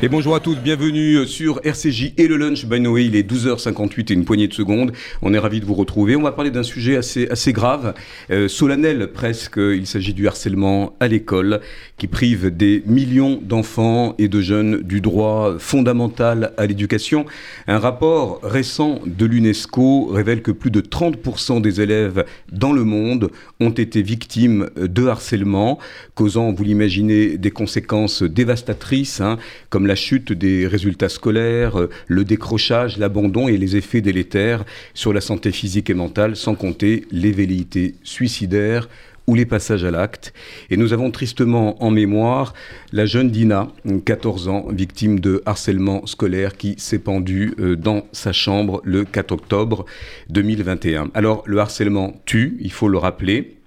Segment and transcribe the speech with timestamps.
[0.00, 3.06] Et bonjour à tous, bienvenue sur RCJ et le lunch by Noé.
[3.06, 4.92] Il est 12h58 et une poignée de secondes.
[5.22, 6.14] On est ravis de vous retrouver.
[6.14, 7.94] On va parler d'un sujet assez, assez grave,
[8.30, 9.56] euh, solennel presque.
[9.56, 11.58] Il s'agit du harcèlement à l'école
[11.96, 17.26] qui prive des millions d'enfants et de jeunes du droit fondamental à l'éducation.
[17.66, 23.32] Un rapport récent de l'UNESCO révèle que plus de 30% des élèves dans le monde
[23.58, 25.80] ont été victimes de harcèlement,
[26.14, 29.38] causant, vous l'imaginez, des conséquences dévastatrices, hein,
[29.70, 35.14] comme la chute des résultats scolaires, euh, le décrochage, l'abandon et les effets délétères sur
[35.14, 38.88] la santé physique et mentale, sans compter les velléités suicidaires
[39.26, 40.32] ou les passages à l'acte.
[40.68, 42.52] Et nous avons tristement en mémoire
[42.92, 43.68] la jeune Dina,
[44.04, 49.32] 14 ans, victime de harcèlement scolaire qui s'est pendue euh, dans sa chambre le 4
[49.32, 49.86] octobre
[50.28, 51.10] 2021.
[51.14, 53.57] Alors le harcèlement tue, il faut le rappeler.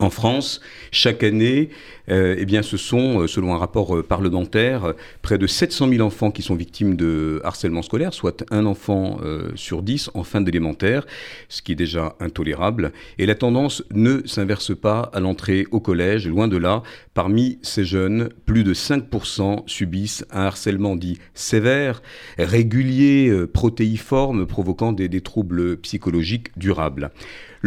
[0.00, 0.60] En France,
[0.92, 1.70] chaque année,
[2.08, 6.06] euh, eh bien, ce sont, euh, selon un rapport euh, parlementaire, près de 700 000
[6.06, 9.18] enfants qui sont victimes de harcèlement scolaire, soit un enfant
[9.54, 11.06] sur dix en fin d'élémentaire,
[11.48, 12.92] ce qui est déjà intolérable.
[13.18, 16.82] Et la tendance ne s'inverse pas à l'entrée au collège, loin de là.
[17.14, 22.02] Parmi ces jeunes, plus de 5% subissent un harcèlement dit sévère,
[22.38, 27.10] régulier, protéiforme, provoquant des, des troubles psychologiques durables.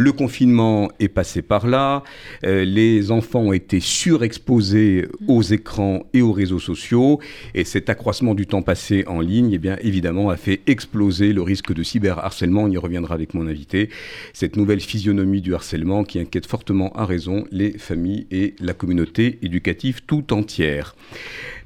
[0.02, 2.02] Le confinement est passé par là,
[2.42, 7.20] euh, les enfants ont été surexposés aux écrans et aux réseaux sociaux,
[7.54, 11.42] et cet accroissement du temps passé en ligne, eh bien, évidemment, a fait exploser le
[11.42, 12.64] risque de cyberharcèlement.
[12.64, 13.90] On y reviendra avec mon invité.
[14.32, 19.38] Cette nouvelle physionomie du harcèlement qui inquiète fortement à raison les familles et la communauté
[19.40, 20.96] éducative tout entière.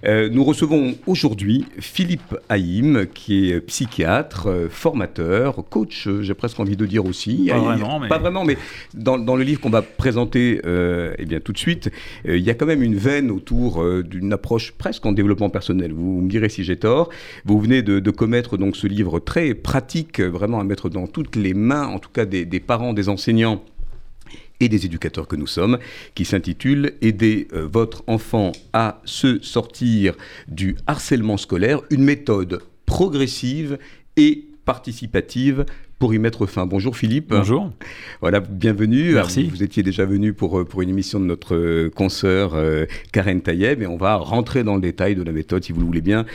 [0.04, 6.76] Euh, nous recevons aujourd'hui Philippe Haïm, qui est psychiatre, euh, formateur, coach, j'ai presque envie
[6.76, 7.48] de dire aussi.
[7.50, 8.08] Pas vraiment, mais...
[8.08, 8.56] Pas vraiment, mais
[8.94, 11.90] dans, le livre qu'on va présenter euh, eh bien, tout de suite,
[12.24, 15.92] il y a quand même une veine autour d'une approche presque en développement personnel.
[15.92, 17.08] Vous, me direz si j'ai tort.
[17.44, 21.54] Vous venez de, commettre donc ce livre très pratique, vraiment à mettre dans toutes les
[21.54, 23.62] mains, en tout cas des parents, des enseignants
[24.60, 25.78] et des éducateurs que nous sommes,
[26.14, 30.14] qui s'intitule Aider euh, votre enfant à se sortir
[30.48, 33.78] du harcèlement scolaire, une méthode progressive
[34.16, 35.64] et participative
[35.98, 36.66] pour y mettre fin.
[36.66, 37.30] Bonjour Philippe.
[37.30, 37.72] Bonjour.
[38.20, 39.14] Voilà, bienvenue.
[39.14, 39.44] Merci.
[39.44, 43.40] Vous étiez déjà venu pour, euh, pour une émission de notre euh, consoeur euh, Karen
[43.40, 46.02] Tayeb et on va rentrer dans le détail de la méthode, si vous le voulez
[46.02, 46.26] bien,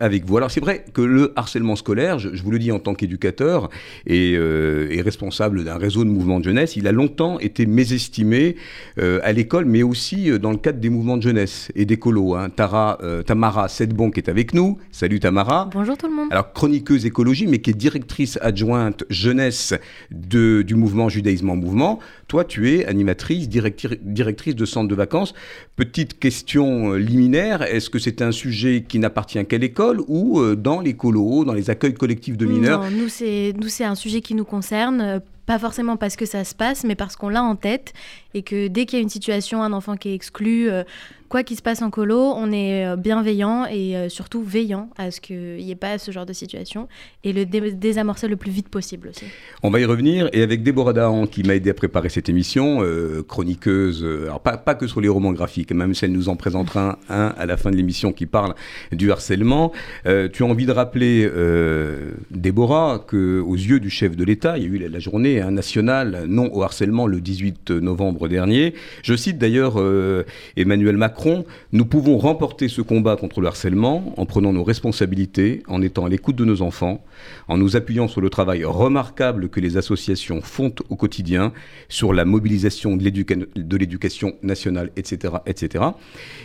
[0.00, 0.36] avec vous.
[0.36, 3.68] Alors c'est vrai que le harcèlement scolaire, je, vous le dis en tant qu'éducateur
[4.06, 8.56] et, et, responsable d'un réseau de mouvements de jeunesse, il a longtemps été mésestimé
[8.98, 12.34] à l'école, mais aussi dans le cadre des mouvements de jeunesse et d'écolo.
[12.34, 12.50] Hein.
[12.50, 14.78] Tara, Tamara Sedbon qui est avec nous.
[14.90, 15.68] Salut Tamara.
[15.72, 16.28] Bonjour tout le monde.
[16.30, 19.74] Alors chroniqueuse écologie, mais qui est directrice adjointe jeunesse
[20.10, 21.98] du mouvement Judaïsme en mouvement.
[22.28, 25.34] Toi, tu es animatrice, directrice de centre de vacances.
[25.76, 30.56] Petite question euh, liminaire, est-ce que c'est un sujet qui n'appartient qu'à l'école ou euh,
[30.56, 32.84] dans les colos, dans les accueils collectifs de mineurs?
[32.90, 36.82] Nous c'est un sujet qui nous concerne euh, pas forcément parce que ça se passe,
[36.82, 37.92] mais parce qu'on l'a en tête
[38.34, 40.68] et que dès qu'il y a une situation, un enfant qui est exclu,
[41.28, 45.10] quoi qu'il se passe en colo, on est euh, bienveillant et euh, surtout veillant à
[45.10, 46.88] ce qu'il n'y ait pas ce genre de situation
[47.24, 49.24] et le désamorcer le plus vite possible aussi.
[49.62, 52.78] On va y revenir et avec Déborah Dahan qui m'a aidé à préparer cette émission,
[52.80, 56.36] euh, chroniqueuse, alors pas, pas, que sur les romans graphiques, même si elle nous en
[56.36, 58.54] présentera un, à la fin de l'émission qui parle
[58.92, 59.72] du harcèlement.
[60.04, 61.28] tu as envie de rappeler,
[62.30, 66.50] Déborah, qu'aux yeux du chef de l'État, il y a eu la, journée nationale non
[66.52, 68.74] au harcèlement le 18 novembre dernier.
[69.02, 69.82] Je cite d'ailleurs
[70.56, 71.15] Emmanuel Macron
[71.72, 76.08] nous pouvons remporter ce combat contre le harcèlement en prenant nos responsabilités, en étant à
[76.08, 77.04] l'écoute de nos enfants,
[77.48, 81.52] en nous appuyant sur le travail remarquable que les associations font au quotidien,
[81.88, 85.84] sur la mobilisation de l'éducation nationale, etc., etc.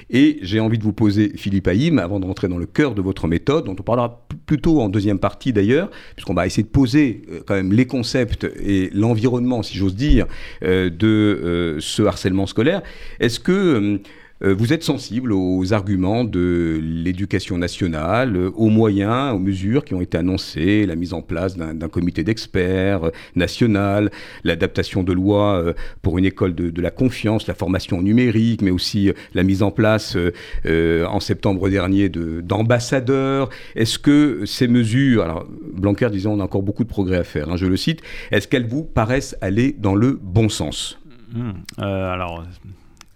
[0.10, 3.02] Et j'ai envie de vous poser, Philippe Haïm, avant de rentrer dans le cœur de
[3.02, 7.24] votre méthode, dont on parlera plutôt en deuxième partie d'ailleurs, puisqu'on va essayer de poser
[7.32, 10.26] euh, quand même les concepts et l'environnement, si j'ose dire,
[10.64, 12.82] euh, de euh, ce harcèlement scolaire.
[13.20, 14.02] Est-ce que
[14.42, 20.02] vous êtes sensible aux arguments de l'éducation nationale, euh, aux moyens, aux mesures qui ont
[20.02, 24.12] été annoncées, la mise en place d'un comité d'experts euh, national,
[24.44, 29.44] l'adaptation de lois pour une école de, la confiance, la formation numérique, mais aussi la
[29.44, 30.18] mise en place
[30.66, 33.50] en septembre dernier d'ambassadeurs.
[33.76, 37.50] est-ce que ces mesures, alors Blanquer disait on a encore beaucoup de progrès à faire,
[37.50, 38.02] hein, je le cite,
[38.32, 41.00] est-ce qu'elles vous paraissent aller dans le bon sens?
[41.34, 42.44] Hmm, alors,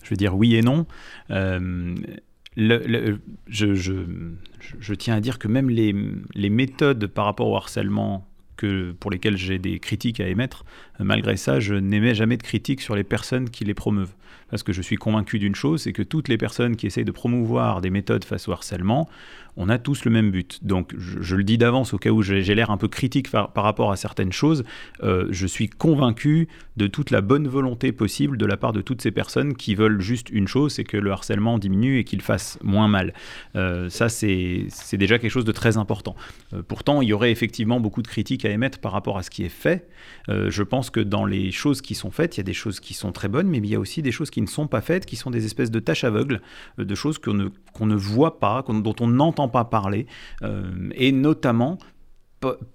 [0.05, 0.85] je vais dire oui et non.
[2.57, 8.25] Le, je, tiens à dire que même les, méthodes par rapport au harcèlement
[8.55, 10.63] que, pour lesquelles j'ai des critiques à émettre,
[10.99, 14.15] malgré ça, je n'émets jamais de critiques sur les personnes qui les promeuvent
[14.49, 17.11] parce que je suis convaincu d'une chose, c'est que toutes les personnes qui essayent de
[17.11, 19.09] promouvoir des méthodes face au harcèlement,
[19.57, 20.59] on a tous le même but.
[20.63, 23.91] Donc je, le dis d'avance au cas où j'ai l'air un peu critique par, rapport
[23.91, 24.63] à certaines choses,
[25.03, 26.47] euh, je suis convaincu
[26.77, 30.01] de toute la bonne volonté possible de la part de toutes ces personnes qui veulent
[30.01, 33.13] juste une chose, c'est que le harcèlement diminue et qu'il fasse moins mal.
[33.55, 36.15] Euh, ça, c'est déjà quelque chose de très important.
[36.53, 39.29] Euh, pourtant, il y aurait effectivement beaucoup de critiques à émettre par rapport à ce
[39.29, 39.87] qui est fait.
[40.27, 42.93] je pense que dans les choses qui sont faites, il y a des choses qui
[42.93, 45.05] sont très bonnes, mais il y a aussi des choses qui ne sont pas faites,
[45.05, 46.41] qui sont des espèces de tâches aveugles,
[46.77, 47.49] de choses qu'on ne,
[47.81, 50.07] ne voit pas, dont on n'entend pas parler,
[50.43, 51.77] euh, et notamment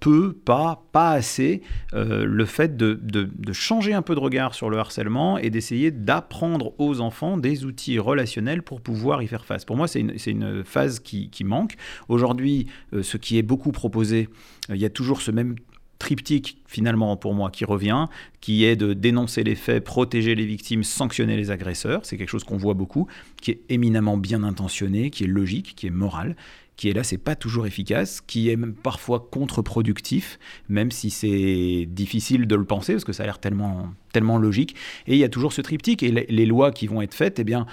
[0.01, 1.61] peu, pas, pas assez,
[1.93, 5.91] euh, le fait de, de, changer un peu de regard sur le harcèlement et d'essayer
[5.91, 9.63] d'apprendre aux enfants des outils relationnels pour pouvoir y faire face.
[9.63, 11.75] Pour moi, c'est une, une, phase qui, qui manque.
[12.09, 12.67] Aujourd'hui,
[13.01, 14.27] ce qui est beaucoup proposé,
[14.67, 15.55] il y a toujours ce même
[16.01, 18.07] triptyque finalement pour moi qui revient,
[18.39, 22.01] qui est de dénoncer les faits, protéger les victimes, sanctionner les agresseurs.
[22.03, 23.07] C'est quelque chose qu'on voit beaucoup,
[23.39, 26.35] qui est éminemment bien intentionné, qui est logique, qui est moral,
[26.77, 30.39] qui est là, c'est pas toujours efficace, qui est même parfois contre-productif,
[30.69, 34.75] même si c'est difficile de le penser parce que ça a l'air tellement, tellement logique.
[35.07, 37.43] Et il y a toujours ce triptyque et les, lois qui vont être faites, eh
[37.43, 37.65] bien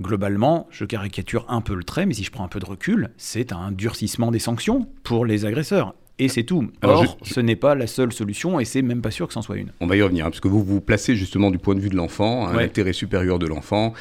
[0.00, 3.10] globalement, je caricature un peu le trait, mais si je prends un peu de recul,
[3.16, 6.66] c'est un durcissement des sanctions pour les agresseurs et c'est tout.
[6.82, 9.58] Or, ce n'est pas la seule solution et c'est même pas sûr que c'en soit
[9.58, 9.72] une.
[9.80, 11.90] On va y revenir, hein, parce que vous vous placez justement du point de vue
[11.90, 13.92] de l'enfant, un intérêt supérieur de l'enfant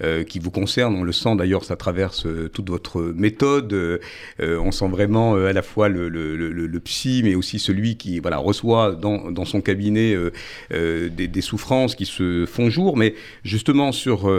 [0.00, 0.94] euh, qui vous concerne.
[0.94, 3.72] On le sent d'ailleurs, ça traverse euh, toute votre méthode.
[3.72, 3.98] Euh,
[4.40, 8.36] on sent vraiment à la fois le, le, le, psy, mais aussi celui qui voilà,
[8.36, 10.16] reçoit dans, dans son cabinet
[10.70, 12.96] des, des, souffrances qui se font jour.
[12.96, 14.30] Mais justement, sur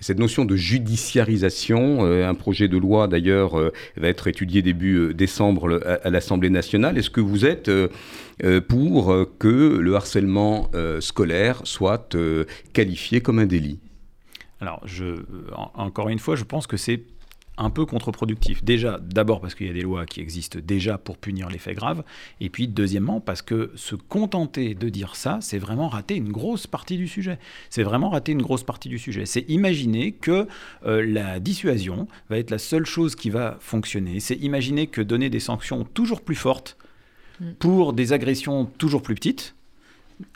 [0.00, 3.56] cette notion de judiciarisation, un projet de loi d'ailleurs
[3.96, 6.83] va être étudié début décembre à l'Assemblée nationale.
[6.92, 7.88] Est-ce que vous êtes euh,
[8.42, 12.16] euh, pour que le harcèlement euh, scolaire soit
[12.72, 13.78] qualifié comme un délit?
[14.60, 15.16] Alors, je,
[15.74, 17.02] encore une fois, je pense que c'est
[17.56, 18.64] un peu contre-productif.
[18.64, 21.76] Déjà, d'abord parce qu'il y a des lois qui existent déjà pour punir les faits
[21.76, 22.04] graves,
[22.40, 26.66] et puis deuxièmement parce que se contenter de dire ça, c'est vraiment rater une grosse
[26.66, 27.38] partie du sujet.
[27.70, 29.26] C'est vraiment rater une grosse partie du sujet.
[29.26, 30.48] C'est imaginer que
[30.84, 34.20] la dissuasion va être la seule chose qui va fonctionner.
[34.20, 36.76] C'est imaginer que donner des sanctions toujours plus fortes
[37.40, 37.52] Mm.
[37.58, 39.54] pour des agressions toujours plus petites,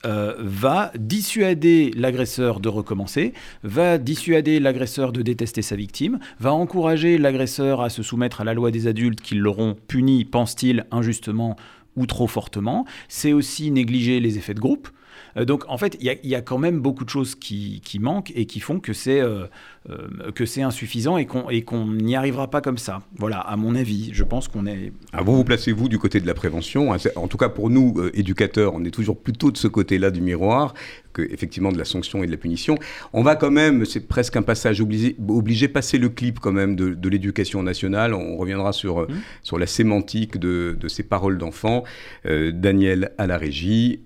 [0.05, 3.33] euh, va dissuader l'agresseur de recommencer,
[3.63, 8.55] va dissuader l'agresseur de détester sa victime, va encourager l'agresseur à se soumettre à la
[8.55, 11.57] loi des adultes qui l'auront puni, pense-t-il, injustement
[11.97, 12.87] ou trop fortement.
[13.09, 14.89] C'est aussi négliger les effets de groupe.
[15.39, 18.47] Euh, donc en fait, il y, a quand même beaucoup de choses qui, manquent et
[18.47, 19.47] qui font que c'est euh,
[19.91, 23.01] euh, que c'est insuffisant et qu'on n'y arrivera pas comme ça.
[23.17, 24.93] Voilà, à mon avis, je pense qu'on est...
[25.13, 26.93] Ah, vous vous placez-vous du côté de la prévention.
[26.93, 30.21] Hein, en tout cas, pour nous, éducateurs, on est toujours plutôt de ce côté-là du
[30.21, 30.75] miroir
[31.13, 32.77] que effectivement de la sanction et de la punition.
[33.13, 36.77] On va quand même, c'est presque un passage obligé, obligé passer le clip quand même
[36.77, 38.13] de, l'éducation nationale.
[38.13, 39.07] On reviendra sur, mmh.
[39.43, 41.85] sur la sémantique de, de ces paroles d'enfants.
[42.25, 44.01] Daniel à la régie,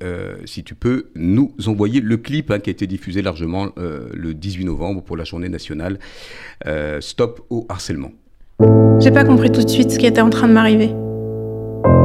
[0.44, 4.34] si tu peux nous envoyer le clip hein, qui a été diffusé largement euh, le
[4.34, 5.98] 18 novembre pour la journée nationale
[6.66, 8.10] euh, Stop au harcèlement.
[8.98, 10.90] J'ai pas compris tout de suite ce qui était en train de m'arriver.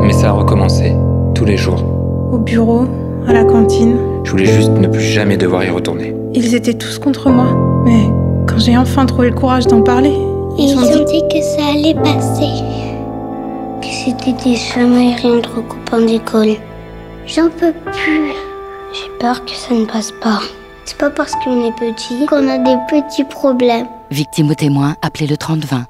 [0.01, 0.93] Mais ça a recommencé,
[1.35, 1.83] tous les jours.
[2.31, 2.87] Au bureau,
[3.27, 3.97] à la cantine.
[4.23, 6.13] Je voulais juste ne plus jamais devoir y retourner.
[6.33, 8.05] Ils étaient tous contre moi, mais
[8.47, 10.13] quand j'ai enfin trouvé le courage d'en parler,
[10.57, 11.21] ils, ont dit...
[11.29, 12.63] que ça allait passer.
[13.81, 16.55] Que c'était des chemins et rien de recoupant d'école.
[17.25, 18.46] J'en peux plus.
[18.93, 20.39] J'ai peur que ça ne passe pas.
[20.85, 23.87] C'est pas parce qu'on est petit qu'on a des petits problèmes.
[24.09, 25.85] Victime ou témoin, appelez le 3020.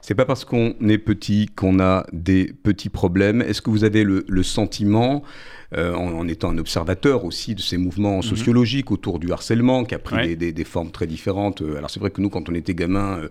[0.00, 3.42] C'est pas parce qu'on est petit qu'on a des petits problèmes.
[3.42, 5.22] Est-ce que vous avez le, sentiment,
[5.76, 8.22] euh, en, étant un observateur aussi de ces mouvements mhm.
[8.22, 11.62] sociologiques autour du harcèlement, qui a pris des, formes très différentes.
[11.62, 13.28] Euh, alors c'est vrai que nous, quand on était gamin, euh,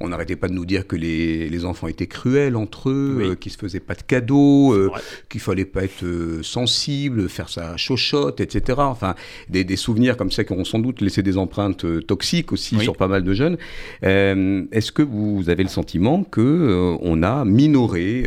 [0.00, 3.36] on n'arrêtait pas de nous dire que les, enfants étaient cruels entre eux, oui.
[3.36, 4.90] qu'ils se faisaient pas de cadeaux,
[5.28, 6.04] qu'il fallait pas être
[6.42, 8.78] sensible, faire sa chochotte, etc.
[8.80, 9.14] Enfin,
[9.48, 13.06] des, souvenirs comme ça qui auront sans doute laissé des empreintes toxiques aussi sur pas
[13.06, 13.58] mal de jeunes.
[14.02, 18.24] Est-ce que vous avez le sentiment sentiment que euh, on a minoré,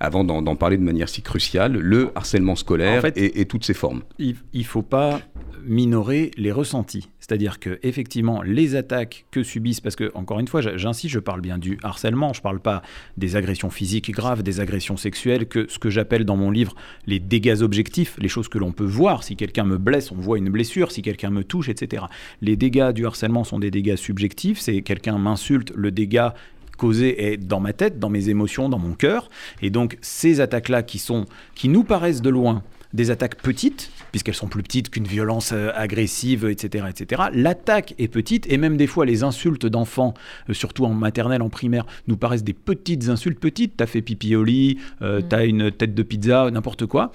[0.00, 4.02] avant d'en parler de manière si cruciale, le harcèlement scolaire et, toutes ses formes.
[4.18, 5.20] Il ne faut pas
[5.64, 7.08] minorer les ressentis.
[7.20, 11.40] C'est-à-dire que effectivement, les attaques que subissent, parce que encore une fois, j'insiste, je parle
[11.40, 12.82] bien du harcèlement, je ne parle pas
[13.16, 16.74] des agressions physiques graves, des agressions sexuelles, que ce que j'appelle dans mon livre
[17.06, 19.22] les dégâts objectifs, les choses que l'on peut voir.
[19.22, 20.90] Si quelqu'un me blesse, on voit une blessure.
[20.90, 22.04] Si quelqu'un me touche, etc.
[22.40, 24.58] Les dégâts du harcèlement sont des dégâts subjectifs.
[24.58, 26.34] C'est quelqu'un m'insulte, le dégât
[26.82, 29.30] causé est dans ma tête, dans mes émotions, dans mon cœur.
[29.62, 34.34] Et donc ces attaques-là qui sont, qui nous paraissent de loin des attaques petites, puisqu'elles
[34.34, 36.86] sont plus petites qu'une violence euh, agressive, etc.
[36.90, 37.22] etc.
[37.32, 40.12] L'attaque est petite, et même des fois les insultes d'enfants,
[40.50, 43.76] euh, surtout en maternelle, en primaire, nous paraissent des petites insultes petites.
[43.76, 45.28] T'as fait pipi au lit, euh, mm.
[45.28, 47.12] t'as une tête de pizza, n'importe quoi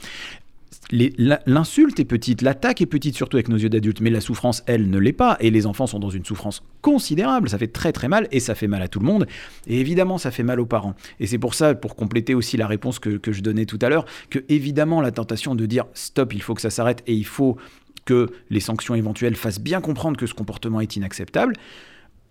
[0.91, 4.89] l'insulte est petite, l'attaque est petite, surtout avec nos yeux d'adultes, mais la souffrance, elle,
[4.89, 5.37] ne l'est pas.
[5.39, 7.49] Et les enfants sont dans une souffrance considérable.
[7.49, 9.27] Ça fait très très mal et ça fait mal à tout le monde.
[9.67, 10.95] Et évidemment, ça fait mal aux parents.
[11.19, 14.05] Et c'est pour ça, pour compléter aussi la réponse que, je donnais tout à l'heure,
[14.29, 17.57] que évidemment, la tentation de dire stop, il faut que ça s'arrête et il faut
[18.05, 21.53] que les sanctions éventuelles fassent bien comprendre que ce comportement est inacceptable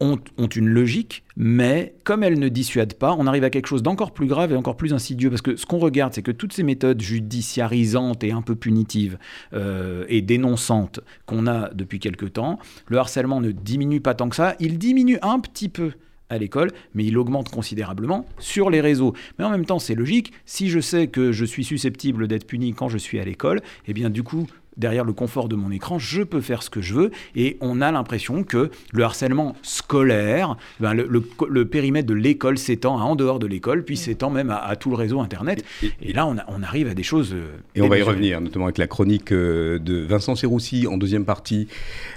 [0.01, 0.19] ont,
[0.55, 4.27] une logique, mais comme elles ne dissuadent pas, on arrive à quelque chose d'encore plus
[4.27, 5.31] grave et encore plus insidieux.
[5.31, 9.19] Parce que ce qu'on regarde, c'est que toutes ces méthodes judiciarisantes et un peu punitives
[9.53, 14.37] euh, et dénonçantes qu'on a depuis quelque temps, le harcèlement ne diminue pas tant que
[14.37, 15.93] ça, il diminue un petit peu
[16.29, 19.15] à l'école, mais il augmente considérablement sur les réseaux.
[19.39, 22.75] Mais en même temps, c'est logique, si je sais que je suis susceptible d'être puni
[22.75, 25.99] quand je suis à l'école, eh bien du coup, derrière le confort de mon écran,
[25.99, 27.11] je peux faire ce que je veux.
[27.35, 33.03] Et on a l'impression que le harcèlement scolaire, ben, le, périmètre de l'école s'étend à
[33.03, 35.65] en dehors de l'école, puis s'étend même à, tout le réseau Internet.
[36.03, 37.33] Et, là, on, on, arrive à des choses.
[37.33, 40.97] Euh, et on va y revenir, notamment avec la chronique euh, de Vincent Serroussi en
[40.97, 41.69] deuxième partie,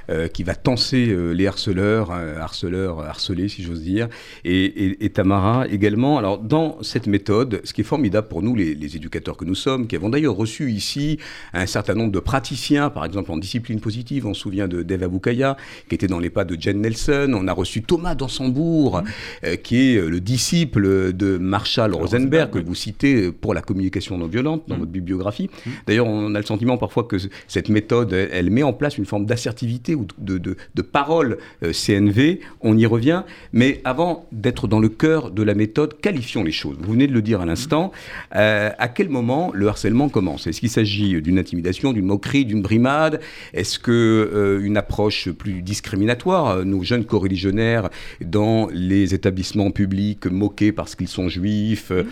[0.10, 4.08] euh, qui va tenser les harceleurs, harceleurs harcelés, si j'ose dire,
[4.44, 6.18] et, Tamara également.
[6.18, 9.56] Alors, dans cette méthode, ce qui est formidable pour nous, les, les éducateurs que nous
[9.56, 11.18] sommes, qui avons d'ailleurs reçu ici
[11.54, 12.49] un certain nombre de pratiques,
[12.94, 14.26] par exemple en discipline positive.
[14.26, 17.32] On se souvient de Dave Aboukaya, qui était dans les pas de Jen Nelson.
[17.34, 19.04] On a reçu Thomas Dansembourg,
[19.44, 24.18] euh, qui est euh, le disciple de Marshall Rosenberg, que vous citez pour la communication
[24.18, 24.80] non violente dans mm.
[24.80, 25.50] votre bibliographie.
[25.66, 25.70] Mm.
[25.88, 29.26] D'ailleurs, on a le sentiment parfois que cette méthode, elle met en place une forme
[29.26, 32.40] d'assertivité ou de, de, parole euh, CNV.
[32.62, 33.24] On y revient.
[33.54, 36.78] Mais avant d'être dans le cœur de la méthode, qualifions les choses.
[36.80, 37.92] Vous venez de le dire à l'instant.
[38.32, 40.48] à quel moment le harcèlement commence?
[40.48, 42.39] Est-ce qu'il s'agit d'une intimidation, d'une moquerie?
[42.46, 43.20] D'une brimade
[43.54, 47.90] Est-ce que euh, une approche plus discriminatoire euh, Nos jeunes coreligionnaires
[48.22, 52.04] dans les établissements publics moqués parce qu'ils sont juifs euh,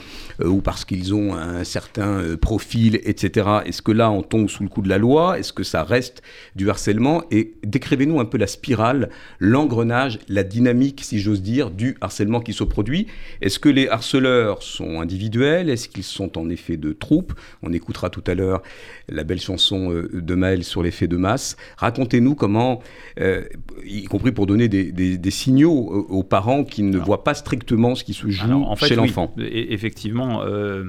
[0.43, 3.47] ou parce qu'ils ont un certain profil, etc.
[3.65, 5.39] Est-ce que là on tombe sous le coup de la loi?
[5.39, 6.21] Est-ce que ça reste
[6.55, 7.23] du harcèlement?
[7.31, 12.53] Et décrivez-nous un peu la spirale, l'engrenage, la dynamique, si j'ose dire, du harcèlement qui
[12.53, 13.07] se produit.
[13.41, 15.69] Est-ce que les harceleurs sont individuels?
[15.69, 18.61] Est-ce qu'ils sont en effet de troupes On écoutera tout à l'heure
[19.09, 19.91] la belle chanson
[20.21, 21.57] de Maël sur l'effet de masse.
[21.77, 22.81] Racontez-nous comment,
[23.19, 23.45] euh,
[23.85, 25.71] y compris pour donner des, signaux
[26.09, 29.33] aux parents qui ne voient pas strictement ce qui se joue en chez l'enfant.
[29.37, 30.41] E-, effectivement.
[30.43, 30.85] Euh,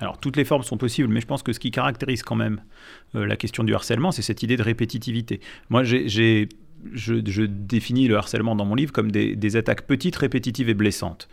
[0.00, 2.60] alors toutes les formes sont possibles, mais je pense que ce qui caractérise quand même
[3.14, 5.40] euh, la question du harcèlement, c'est cette idée de répétitivité.
[5.70, 6.48] Moi, j'ai
[6.92, 11.28] je, définis le harcèlement dans mon livre comme des, attaques petites, répétitives et blessantes.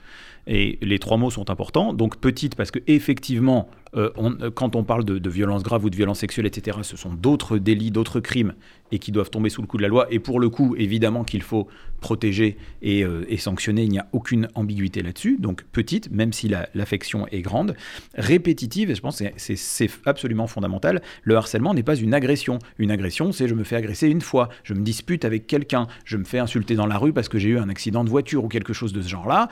[0.48, 1.94] Et les trois mots sont importants.
[1.94, 5.90] Donc petite parce que effectivement, euh, euh, quand on parle de, de violence grave ou
[5.90, 8.54] de violence sexuelle, etc., ce sont d'autres délits, d'autres crimes
[8.92, 10.08] et qui doivent tomber sous le coup de la loi.
[10.12, 11.68] Et pour le coup, évidemment qu'il faut
[12.00, 15.38] protéger et, euh, sanctionner, il n'y a aucune ambiguïté là-dessus.
[15.40, 17.76] Donc petite, même si l'affection est grande.
[18.16, 22.60] Répétitive, et je pense que c'est absolument fondamental, le harcèlement n'est pas une agression.
[22.78, 26.18] Une agression, c'est je me fais agresser une fois, je me dispute avec quelqu'un, je
[26.18, 28.48] me fais insulter dans la rue parce que j'ai eu un accident de voiture ou
[28.48, 29.50] quelque chose de ce genre-là.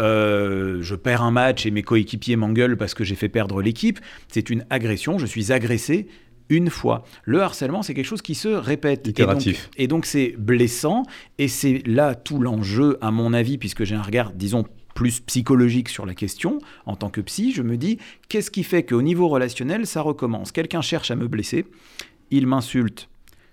[0.00, 4.00] Je perds un match et mes coéquipiers m'engueulent parce que j'ai fait perdre l'équipe.
[4.28, 6.08] C'est une agression, je suis agressé
[6.48, 7.04] une fois.
[7.24, 9.06] Le harcèlement, c'est quelque chose qui se répète.
[9.06, 9.70] Itératif.
[9.76, 11.04] Et donc c'est blessant,
[11.38, 14.64] et c'est là tout l'enjeu, à mon avis, puisque j'ai un regard, disons,
[14.94, 18.82] plus psychologique sur la question, en tant que psy, je me dis, qu'est-ce qui fait
[18.82, 20.50] qu'au niveau relationnel, ça recommence?
[20.50, 21.66] Quelqu'un cherche à me blesser,
[22.32, 23.08] il m'insulte,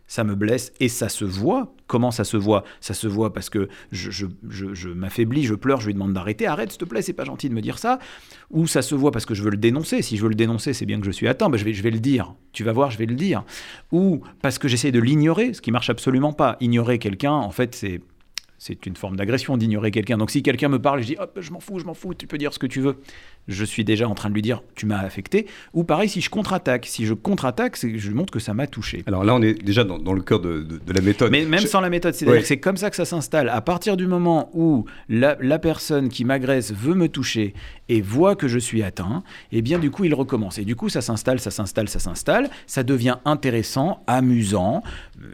[0.07, 1.73] ça me blesse et ça se voit.
[1.85, 2.63] Comment ça se voit?
[2.81, 6.47] Ça se voit parce que je, m'affaiblis, je pleure, je lui demande d'arrêter.
[6.47, 7.99] Arrête, s'il te plaît, c'est pas gentil de me dire ça.
[8.51, 10.01] Ou ça se voit parce que je veux le dénoncer.
[10.01, 11.83] Si je veux le dénoncer, c'est bien que je suis atteint, ben je, vais, je
[11.83, 12.33] vais le dire.
[12.53, 13.43] Tu vas voir, je vais le dire.
[13.91, 16.57] Ou parce que j'essaie de l'ignorer, ce qui marche absolument pas.
[16.61, 18.01] Ignorer quelqu'un, en fait, c'est
[18.57, 20.17] c'est une forme d'agression d'ignorer quelqu'un.
[20.17, 22.27] Donc si quelqu'un me parle, je dis hop, je m'en fous, je m'en fous, tu
[22.27, 22.97] peux dire ce que tu veux.
[23.47, 25.45] Je suis déjà en train de lui dire tu m'as affecté.
[25.73, 28.53] Ou pareil, si je contre-attaque, si je contre-attaque, c'est que je lui montre que ça
[28.53, 29.03] m'a touché.
[29.07, 31.31] Alors là, on est déjà dans, dans le cœur de, de- de la méthode.
[31.31, 32.41] Mais même Je- sans la méthode, Ouais.
[32.43, 33.47] c'est comme ça que ça s'installe.
[33.49, 37.53] À partir du moment où la, la personne qui m'agresse veut me toucher
[37.87, 39.23] et voit que je suis atteint,
[39.53, 40.57] et bien du coup il recommence.
[40.57, 42.49] Et du coup ça s'installe, ça s'installe, ça s'installe.
[42.65, 44.83] Ça devient intéressant, amusant,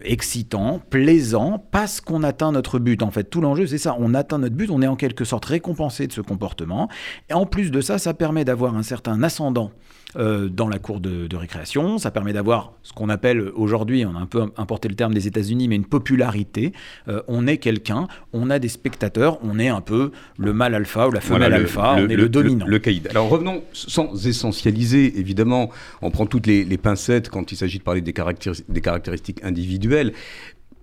[0.04, 3.04] excitant, plaisant, parce qu'on atteint notre but.
[3.04, 3.96] En fait, tout l'enjeu c'est ça.
[4.00, 6.90] On atteint notre but, on est en quelque sorte récompensé de ce comportement.
[7.30, 9.72] Et en plus de ça, ça permet d'avoir un certain ascendant
[10.18, 11.98] euh, dans la cour de, de récréation.
[11.98, 15.28] Ça permet d'avoir ce qu'on appelle aujourd'hui, on a un peu importé le terme des
[15.28, 16.72] États-Unis, mais une popularité.
[17.08, 21.08] Euh, on est quelqu'un, on a des spectateurs, on est un peu le mâle alpha
[21.08, 22.66] ou la femelle Voilà, le- alpha, on est le, dominant.
[22.66, 23.08] Le, caïd.
[23.10, 25.70] Alors revenons, sans essentialiser, évidemment,
[26.02, 29.44] on prend toutes les, les pincettes quand il s'agit de parler des, caractéris- des caractéristiques
[29.44, 30.14] individuelles.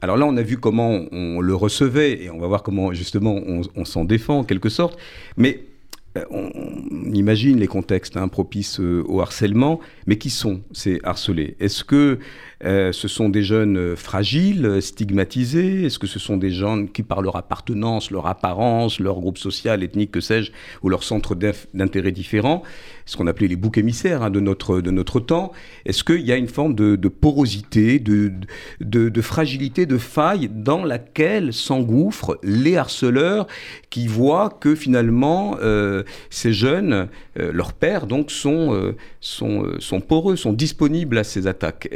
[0.02, 3.34] Alors là, on a vu comment on le recevait et on va voir comment justement
[3.46, 4.98] on, on s'en défend en quelque sorte.
[5.36, 5.60] Mais
[6.30, 11.56] on, on imagine les contextes hein, propices euh, au harcèlement, mais qui sont ces harcelés?
[11.60, 12.18] Est-ce que
[12.64, 15.84] euh, ce sont des jeunes euh, fragiles, euh, stigmatisés.
[15.84, 19.82] Est-ce que ce sont des gens qui, par leur appartenance, leur apparence, leur groupe social,
[19.82, 20.52] ethnique, que sais-je,
[20.82, 22.62] ou leur centre d'intérêt différent,
[23.06, 25.52] ce qu'on appelait les boucs émissaires hein, de, notre, de notre temps
[25.86, 28.30] Est-ce qu'il y a une forme de, porosité, de,
[28.80, 33.46] de, fragilité, de faille dans laquelle s'engouffrent les harceleurs
[33.88, 35.58] qui voient que finalement
[36.30, 41.88] ces jeunes, leurs pères donc, sont, sont, sont poreux, sont disponibles à ces attaques?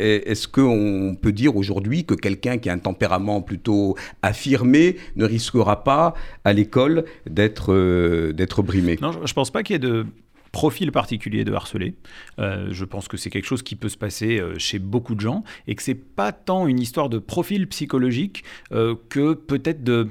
[0.54, 6.14] Qu'on peut dire aujourd'hui que quelqu'un qui a un tempérament plutôt affirmé ne risquera pas
[6.44, 10.06] à l'école d'être euh, d'être brimé Non, je, je pense pas qu'il y ait de
[10.52, 11.96] profil particulier de harcelé.
[12.38, 15.20] Euh, je pense que c'est quelque chose qui peut se passer euh, chez beaucoup de
[15.20, 20.08] gens et que c'est pas tant une histoire de profil psychologique que peut-être de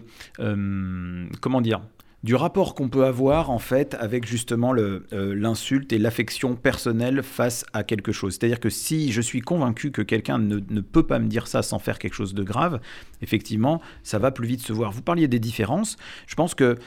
[1.39, 1.81] comment dire
[2.23, 7.65] du rapport qu'on peut avoir en fait avec justement euh, l'insulte et l'affection personnelle face
[7.73, 8.33] à quelque chose.
[8.33, 11.79] C'est-à-dire que si je suis convaincu que quelqu'un ne peut pas me dire ça sans
[11.79, 12.79] faire quelque chose de grave,
[13.21, 14.91] effectivement, ça va plus vite se voir.
[14.91, 15.97] Vous parliez des différences.
[16.27, 16.77] Je pense que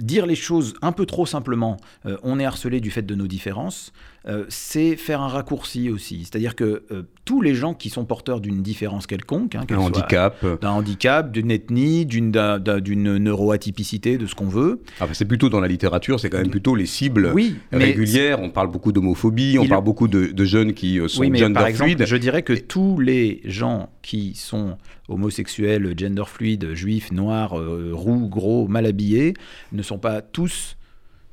[0.00, 1.76] dire les choses un peu trop simplement,
[2.06, 3.92] euh, on est harcelé du fait de nos différences,
[4.28, 6.20] euh, c'est faire un raccourci aussi.
[6.24, 10.44] C'est-à-dire que euh, tous les gens qui sont porteurs d'une différence quelconque, hein, Un handicap
[10.60, 14.82] d'un handicap, d'une ethnie, d'une, d'un- d'un- d'une neuroatypicité, de ce qu'on veut.
[15.00, 18.40] Ah, C'est plutôt dans la littérature, c'est quand même plutôt les cibles Oui, régulières.
[18.40, 21.54] On parle beaucoup d'homophobie, on parle beaucoup de, de jeunes qui sont Oui, mais gender
[21.54, 24.78] par exemple, je dirais que tous les gens qui sont
[25.08, 29.34] homosexuels, gender fluide, juifs, noirs, euh, roux, gros, mal habillés,
[29.72, 30.76] ne sont pas tous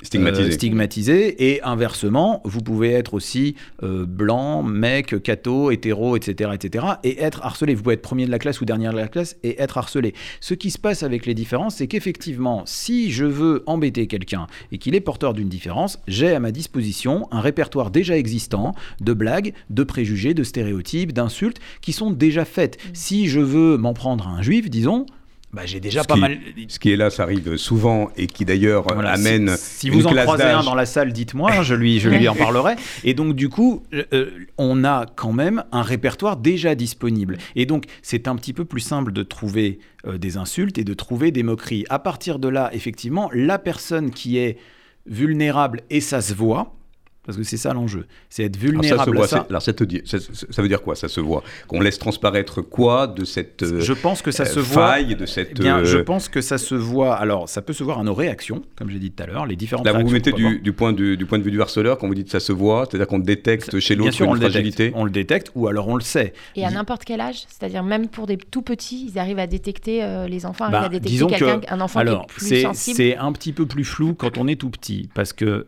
[0.03, 0.49] Stigmatisés.
[0.49, 1.51] euh, stigmatisés.
[1.51, 7.43] Et inversement, vous pouvez être aussi euh, blanc, mec, catho, hétéro, etc., etc., et être
[7.43, 7.73] harcelé.
[7.73, 10.13] Vous pouvez être premier de la classe ou dernier de la classe et être harcelé.
[10.39, 14.77] Ce qui se passe avec les différences, c'est qu'effectivement, si je veux embêter quelqu'un et
[14.77, 19.53] qu'il est porteur d'une différence, j'ai à ma disposition un répertoire déjà existant de blagues,
[19.71, 22.77] de préjugés, de stéréotypes, d'insultes qui sont déjà faites.
[22.93, 25.05] Si je veux m'en prendre à un juif, disons,
[25.53, 26.37] bah, j'ai déjà Ce pas qui- mal.
[26.67, 29.87] Ce qui est là, ça arrive souvent et qui d'ailleurs euh, Voilà, amène si, si
[29.87, 32.35] une vous en croisez un dans la salle, dites-moi, hein, je lui, je lui en
[32.35, 32.75] parlerai.
[33.03, 37.37] Et donc, du coup, euh, on a quand même un répertoire déjà disponible.
[37.55, 40.93] Et donc, c'est un petit peu plus simple de trouver euh, des insultes et de
[40.93, 41.85] trouver des moqueries.
[41.89, 44.57] À partir de là, effectivement, la personne qui est
[45.05, 46.75] vulnérable, et ça se voit,
[47.27, 49.45] parce que c'est ça l'enjeu, c'est être Alors ça, se vulnérable voit, à ça.
[49.49, 53.05] alors ça, te dit- ça, veut dire quoi Ça se voit Qu'on laisse transparaître quoi
[53.05, 54.87] de cette euh, Je pense que ça euh, se voit.
[54.87, 55.49] faille, de cette...
[55.51, 57.13] Eh bien, je euh, pense que ça se voit.
[57.15, 59.55] Alors, ça peut se voir à nos réactions, comme j'ai dit tout à l'heure, les
[59.55, 62.07] différentes Là, vous mettez du, du point de, du point de vue du harceleur, quand
[62.07, 64.51] vous dites ça se voit, c'est-à-dire qu'on détecte chez l'autre on une détecte.
[64.51, 66.33] fragilité On le détecte, ou alors on le sait.
[66.55, 70.03] Et à n'importe quel âge, c'est-à-dire même pour des tout petits, ils arrivent à détecter,
[70.03, 72.47] euh, les enfants Bah, arrivent à disons détecter que- quelqu'un, un enfant Alors, qui est
[72.49, 72.95] plus sensible.
[72.97, 75.67] c'est un petit peu plus flou quand on est tout petit, parce que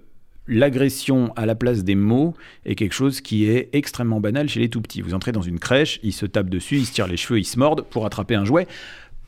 [0.50, 2.34] l'agression à la place des mots
[2.66, 5.02] est quelque chose qui est extrêmement banal chez les tout petits.
[5.02, 7.46] Vous entrez dans une crèche, ils se tapent dessus, ils se tirent les cheveux, ils
[7.46, 8.68] se mordent pour attraper un jouet.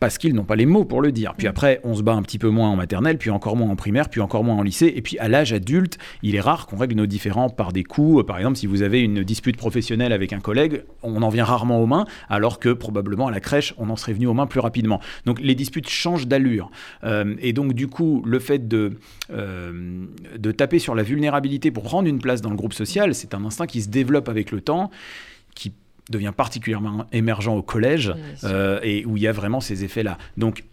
[0.01, 1.35] Parce qu'ils n'ont pas les mots pour le dire.
[1.37, 3.75] Puis après, on se bat un petit peu moins en maternelle, puis encore moins en
[3.75, 4.91] primaire, puis encore moins en lycée.
[4.95, 8.25] Et puis à l'âge adulte, il est rare qu'on règle nos différends par des coups.
[8.25, 11.79] Par exemple, si vous avez une dispute professionnelle avec un collègue, on en vient rarement
[11.79, 14.59] aux mains, alors que probablement à la crèche, on en serait venu aux mains plus
[14.59, 14.99] rapidement.
[15.27, 16.71] Donc les disputes changent d'allure.
[17.03, 18.97] Euh, et donc du coup, le fait de,
[19.31, 20.03] euh,
[20.35, 23.45] de taper sur la vulnérabilité pour prendre une place dans le groupe social, c'est un
[23.45, 24.89] instinct qui se développe avec le temps,
[25.53, 25.73] qui
[26.09, 30.17] devient particulièrement émergent au collège euh, et où il y a vraiment ces effets-là.
[30.37, 30.63] Donc,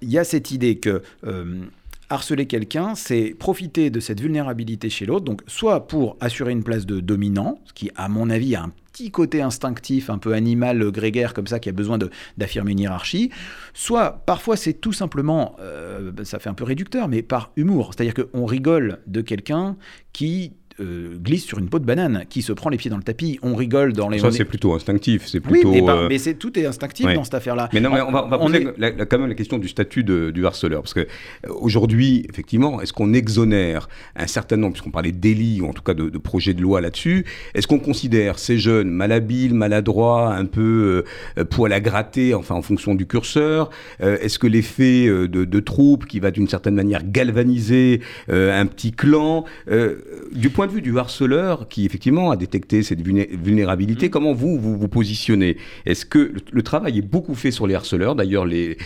[0.00, 1.62] il y a cette idée que euh,
[2.10, 6.86] harceler quelqu'un, c'est profiter de cette vulnérabilité chez l'autre, donc soit pour assurer une place
[6.86, 10.34] de dominant, ce qui, à mon avis, a un petit petit côté instinctif, un peu
[10.34, 11.98] animal, grégaire comme ça, qui a besoin
[12.36, 13.30] d'affirmer une hiérarchie,
[13.74, 17.92] soit parfois c'est tout simplement, euh, ça fait un peu réducteur, mais par humour.
[17.92, 19.76] C'est-à-dire qu'on rigole de quelqu'un
[20.12, 23.02] qui euh, glisse sur une peau de banane, qui se prend les pieds dans le
[23.02, 23.38] tapis.
[23.42, 24.18] On rigole dans les.
[24.18, 25.26] Ça, c'est plutôt instinctif.
[25.26, 25.70] C'est plutôt.
[25.70, 27.68] Oui, mais, ben, c'est tout est instinctif dans cette affaire-là.
[27.72, 30.82] Mais non, mais on va, poser quand même la question du statut du harceleur.
[30.82, 31.06] Parce que euh,
[31.60, 35.82] aujourd'hui, effectivement, est-ce qu'on exonère un certain nombre, puisqu'on parlait de délits, ou en tout
[35.82, 41.04] cas de, projets de loi là-dessus, est-ce qu'on considère ces jeunes malhabiles, maladroits, un peu
[41.38, 46.06] euh, poil à gratter, enfin en fonction du curseur Est-ce que l'effet de, de troupe
[46.06, 49.44] qui va d'une certaine manière galvaniser un petit clan,
[50.32, 54.10] du point de vue du harceleur qui effectivement a détecté cette vulnérabilité, mm.
[54.10, 55.56] comment vous, vous vous positionnez?
[55.86, 58.14] Est-ce que le, travail est beaucoup fait sur les harceleurs?
[58.14, 58.78] D'ailleurs, les,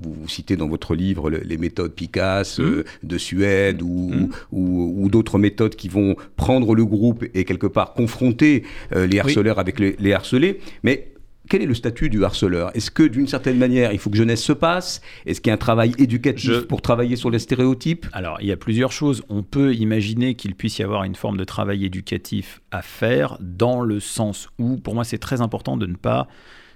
[0.00, 2.66] vous, citez dans votre livre les méthodes Picasso mm.
[2.66, 4.28] euh, de Suède mm.
[4.52, 8.64] ou, ou, d'autres méthodes qui vont prendre le groupe et quelque part confronter
[8.94, 10.60] euh, les harceleurs avec les, les harcelés.
[10.82, 11.11] Mais
[11.48, 12.74] quel est le statut du harceleur?
[12.76, 15.00] Est-ce que d'une certaine manière, il faut que jeunesse se passe?
[15.26, 18.06] Est-ce qu'il y a un travail éducatif pour travailler sur les stéréotypes?
[18.12, 19.22] Alors, il y a plusieurs choses.
[19.28, 23.82] On peut imaginer qu'il puisse y avoir une forme de travail éducatif à faire dans
[23.82, 26.28] le sens où, pour moi, c'est très important de ne pas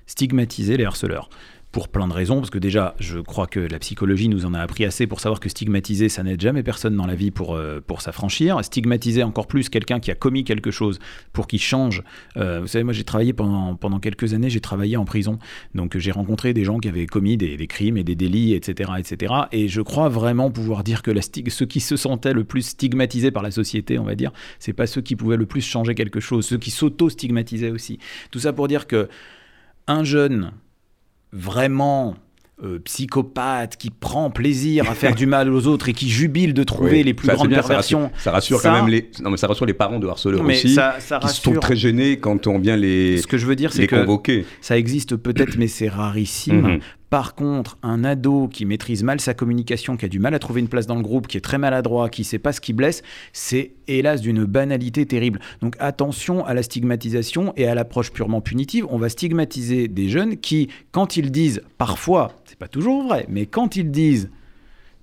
[0.06, 1.28] stigmatiser les harceleurs
[1.76, 4.60] pour plein de raisons, parce que déjà, je crois que la psychologie nous en a
[4.60, 7.82] appris assez pour savoir que stigmatiser, ça n'aide jamais personne dans la vie pour, euh,
[7.86, 8.64] pour s'affranchir.
[8.64, 10.98] Stigmatiser encore plus quelqu'un qui a commis quelque chose
[11.34, 12.02] pour qu'il change.
[12.38, 15.38] Euh, vous savez, moi j'ai travaillé pendant, pendant quelques années, j'ai travaillé en prison,
[15.74, 18.92] donc j'ai rencontré des gens qui avaient commis des, des, crimes et des délits, etc.,
[18.96, 19.34] etc.
[19.52, 23.32] Et je crois vraiment pouvoir dire que la ceux qui se sentaient le plus stigmatisés
[23.32, 26.20] par la société, on va dire, c'est pas ceux qui pouvaient le plus changer quelque
[26.20, 27.98] chose, ceux qui s'auto-stigmatisaient aussi.
[28.30, 29.10] Tout ça pour dire que
[29.88, 30.52] un jeune
[31.32, 32.14] vraiment
[32.64, 36.62] euh, psychopathe qui prend plaisir à faire du mal aux autres et qui jubile de
[36.64, 38.10] trouver les plus grandes perversions.
[38.16, 40.96] Ça rassure, quand même les non mais ça rassure les parents de harceleurs aussi ça,
[40.98, 43.74] ça qui se trouvent très gênés quand on vient les Ce que je veux dire
[43.74, 46.62] c'est que ça existe peut-être mais c'est rarissime.
[46.62, 46.80] Mhm.
[47.10, 50.60] Par contre, un ado qui maîtrise mal sa communication, qui a du mal à trouver
[50.60, 52.72] une place dans le groupe, qui est très maladroit, qui ne sait pas ce qui
[52.72, 55.40] blesse, c'est hélas d'une banalité terrible.
[55.60, 58.86] Donc attention à la stigmatisation et à l'approche purement punitive.
[58.90, 63.46] On va stigmatiser des jeunes qui, quand ils disent, parfois, c'est pas toujours vrai, mais
[63.46, 64.30] quand ils disent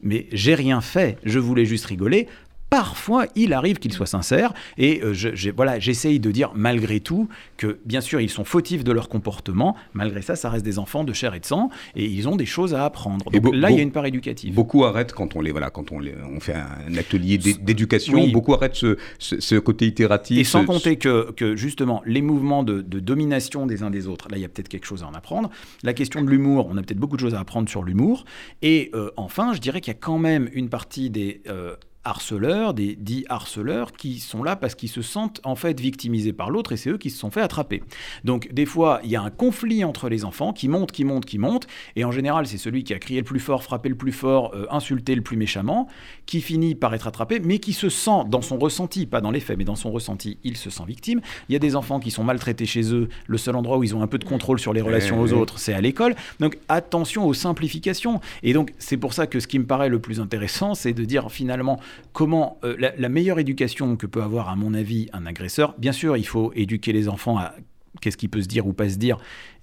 [0.03, 2.27] mais j'ai rien fait, je voulais juste rigoler,
[2.73, 7.29] parfois il arrive qu'ils soient sincères et euh, je, voilà, j'essaye de dire malgré tout
[7.55, 11.03] que bien sûr ils sont fautifs de leur comportement, malgré ça ça reste des enfants
[11.03, 13.29] de chair et de sang et ils ont des choses à apprendre.
[13.29, 14.55] Donc là il y a une part éducative.
[14.55, 18.55] Beaucoup arrêtent quand on les voilà quand on, les, on fait un atelier d'éducation, beaucoup
[18.55, 20.39] arrêtent ce, ce, côté itératif.
[20.39, 24.37] Et sans compter que, que, justement les mouvements de, domination des uns des autres, là
[24.37, 25.51] il y a peut-être quelque chose à en apprendre.
[25.83, 28.25] La question de l'humour, on a peut-être beaucoup de choses à apprendre sur l'humour.
[28.63, 32.73] Et euh, enfin je dirais qu'il y a quand même une partie des euh, harceleurs,
[32.73, 36.73] des dits harceleurs, qui sont là parce qu'ils se sentent en fait victimisés par l'autre
[36.73, 37.83] et c'est eux qui se sont fait attraper.
[38.23, 41.25] Donc des fois, il y a un conflit entre les enfants qui monte, qui monte,
[41.25, 43.95] qui monte, et en général, c'est celui qui a crié le plus fort, frappé le
[43.95, 45.87] plus fort, euh, insulté le plus méchamment,
[46.25, 49.39] qui finit par être attrapé, mais qui se sent dans son ressenti, pas dans les
[49.39, 51.21] faits, mais dans son ressenti, il se sent victime.
[51.49, 53.95] Il y a des enfants qui sont maltraités chez eux, le seul endroit où ils
[53.95, 56.15] ont un peu de contrôle sur les relations aux autres, c'est à l'école.
[56.39, 58.19] Donc attention aux simplifications.
[58.41, 61.05] Et donc c'est pour ça que ce qui me paraît le plus intéressant, c'est de
[61.05, 61.79] dire finalement
[62.11, 66.17] comment euh, la, meilleure éducation que peut avoir, à mon avis, un agresseur, bien sûr,
[66.17, 67.53] il faut éduquer les enfants à
[68.01, 69.17] qu'est-ce qui peut se dire ou pas se dire.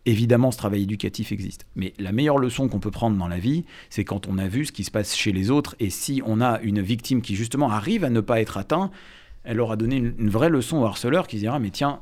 [0.06, 1.66] Évidemment, ce travail éducatif existe.
[1.76, 4.64] Mais la meilleure leçon qu'on peut prendre dans la vie, c'est quand on a vu
[4.64, 5.76] ce qui se passe chez les autres.
[5.78, 8.90] Et si on a une victime qui, justement, arrive à ne pas être atteint,
[9.44, 12.00] elle aura donné une, une vraie leçon au harceleur qui se dira, mais tiens,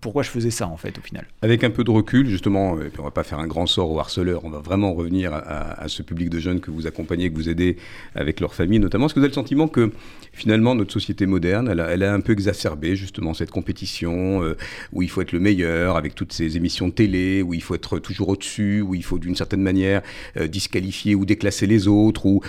[0.00, 1.26] pourquoi je faisais ça en fait au final.
[1.42, 3.90] Avec un peu de recul justement, et puis on va pas faire un grand sort
[3.90, 7.34] aux harceleurs, on va vraiment revenir à, ce public de jeunes que vous accompagnez, que
[7.34, 7.76] vous aidez
[8.14, 9.06] avec leur famille notamment.
[9.06, 9.90] Est-ce que vous avez le sentiment que
[10.32, 14.56] finalement notre société moderne, elle a, un peu exacerbé justement cette compétition euh,
[14.92, 17.74] où il faut être le meilleur avec toutes ces émissions de télé, où il faut
[17.74, 20.02] être toujours au-dessus, où il faut d'une certaine manière
[20.36, 22.42] euh, disqualifier ou déclasser les autres ou,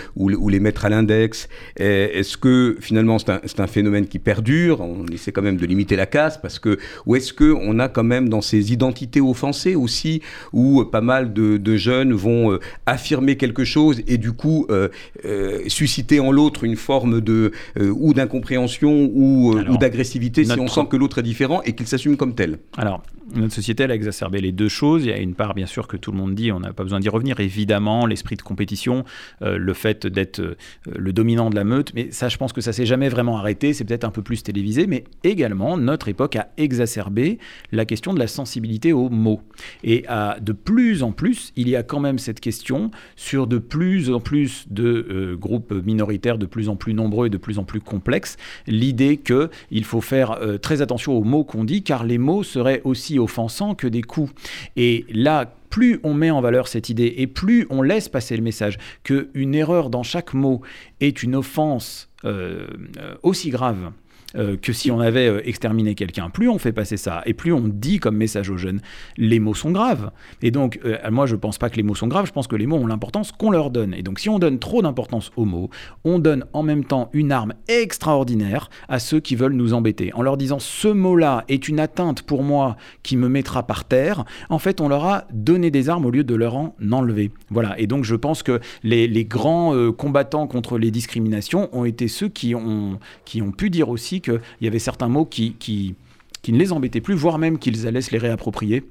[0.48, 1.48] les mettre à l'index.
[1.76, 4.80] Est-ce que finalement c'est un, un, phénomène qui perdure?
[4.80, 8.02] On essaie quand même de limiter la casse parce que ou est-ce qu'on a quand
[8.02, 13.64] même dans ces identités offensées aussi, où pas mal de, jeunes vont euh, affirmer quelque
[13.64, 14.88] chose et du coup euh,
[15.24, 20.96] euh, susciter en l'autre une forme de ou d'incompréhension ou, d'agressivité si on sent que
[20.96, 22.58] l'autre est différent et qu'il s'assume comme tel?
[22.76, 23.02] Alors,
[23.34, 25.04] Notre société, elle a exacerbé les deux choses.
[25.04, 26.82] Il y a une part, bien sûr, que tout le monde dit, on n'a pas
[26.82, 27.40] besoin d'y revenir.
[27.40, 29.04] Évidemment, l'esprit de compétition,
[29.40, 31.94] euh, le fait d'être euh, le dominant de la meute.
[31.94, 33.72] Mais ça, je pense que ça s'est jamais vraiment arrêté.
[33.72, 34.86] C'est peut-être un peu plus télévisé.
[34.86, 37.38] Mais également, notre époque a exacerbé
[37.70, 39.40] la question de la sensibilité aux mots.
[39.82, 40.04] Et
[40.40, 44.20] de plus en plus, il y a quand même cette question sur de plus en
[44.20, 47.80] plus de euh, groupes minoritaires, de plus en plus nombreux et de plus en plus
[47.80, 52.82] complexes, l'idée qu'il faut faire très attention aux mots qu'on dit, car les mots seraient
[52.84, 54.32] aussi offensants que des coups.
[54.76, 58.42] Et là, plus on met en valeur cette idée et plus on laisse passer le
[58.42, 60.60] message qu'une erreur dans chaque mot
[61.00, 63.90] est une offense euh, euh, aussi grave
[64.36, 66.30] euh, que si on avait euh, exterminé quelqu'un.
[66.30, 68.80] Plus on fait passer ça et plus on dit comme message aux jeunes,
[69.16, 70.10] les mots sont graves.
[70.40, 72.46] Et donc, euh, moi, je ne pense pas que les mots sont graves, je pense
[72.46, 73.92] que les mots ont l'importance qu'on leur donne.
[73.94, 75.68] Et donc, si on donne trop d'importance aux mots,
[76.04, 80.12] on donne en même temps une arme extraordinaire à ceux qui veulent nous embêter.
[80.14, 84.24] En leur disant ce mot-là est une atteinte pour moi qui me mettra par terre,
[84.48, 87.30] en fait, on leur a donné des armes au lieu de leur en enlever.
[87.50, 87.78] Voilà.
[87.78, 92.54] Et donc, je pense que les, grands combattants contre les discriminations ont été ceux qui
[92.54, 95.94] ont, qui ont pu dire aussi qu'il y avait certains mots qui, qui,
[96.42, 98.84] qui, ne les embêtaient plus, voire même qu'ils allaient se les réapproprier.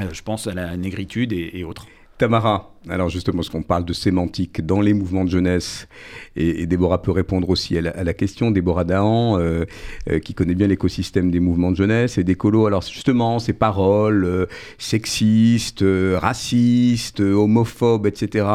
[0.00, 1.86] Euh, je pense à la négritude et autres.
[2.18, 5.88] Tamara, alors justement, ce qu'on parle de sémantique dans les mouvements de jeunesse,
[6.36, 9.64] et, Déborah peut répondre aussi à la, question, Déborah Dahan, euh,
[10.08, 12.66] euh, qui connaît bien l'écosystème des mouvements de jeunesse et des colos.
[12.66, 14.46] Alors justement, ces paroles euh,
[14.78, 18.46] sexistes, racistes, homophobes, etc.,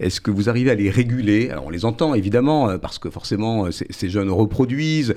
[0.00, 1.50] est-ce que vous arrivez à les réguler?
[1.50, 5.14] Alors on les entend évidemment, parce que forcément, ces jeunes reproduisent,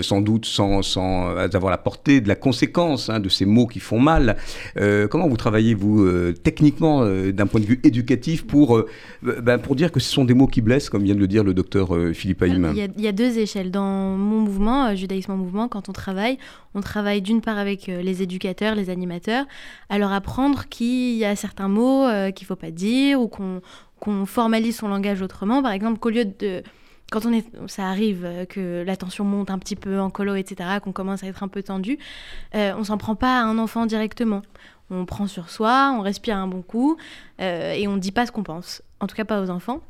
[0.00, 3.80] sans doute sans, sans, avoir la portée de la conséquence hein, de ces mots qui
[3.80, 4.36] font mal.
[5.10, 7.99] comment vous travaillez, vous, techniquement, d'un point de vue éducatif?
[8.46, 8.88] Pour, euh,
[9.22, 11.44] ben, pour dire que ce sont des mots qui blessent, comme vient de le dire
[11.44, 12.72] le docteur euh, Philippe Haïm.
[12.74, 13.70] Il, y a deux échelles.
[13.70, 16.38] Dans mon mouvement, euh, Judaïsme en mouvement, quand on travaille,
[16.74, 19.46] on travaille d'une part avec les éducateurs, les animateurs,
[19.88, 24.26] à leur apprendre qu'il y a certains mots qu'il ne faut pas dire ou qu'on
[24.26, 25.62] formalise son langage autrement.
[25.62, 26.62] Par exemple, qu'au lieu de
[27.10, 30.78] quand on est, ça arrive que la tension monte un petit peu en colo, etc.,
[30.82, 31.98] qu'on commence à être un peu tendu,
[32.54, 34.42] euh, on s'en prend pas à un enfant directement
[34.90, 36.96] on prend sur soi, on respire un bon coup
[37.40, 38.82] euh, et on dit pas ce qu'on pense.
[38.98, 39.80] En tout cas, pas aux enfants.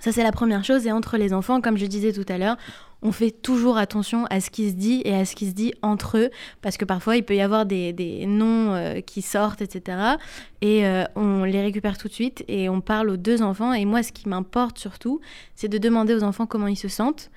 [0.00, 0.86] Ça, c'est la première chose.
[0.86, 2.56] Et entre les enfants, comme je disais tout à l'heure,
[3.02, 5.74] on fait toujours attention à ce qui se dit et à ce qui se dit
[5.82, 9.98] entre eux, parce que parfois, il peut y avoir des, noms euh, qui sortent, etc.
[10.60, 13.72] Et euh, on les récupère tout de suite et on parle aux deux enfants.
[13.72, 15.20] Et moi, ce qui m'importe surtout,
[15.54, 17.30] c'est de demander aux enfants comment ils se sentent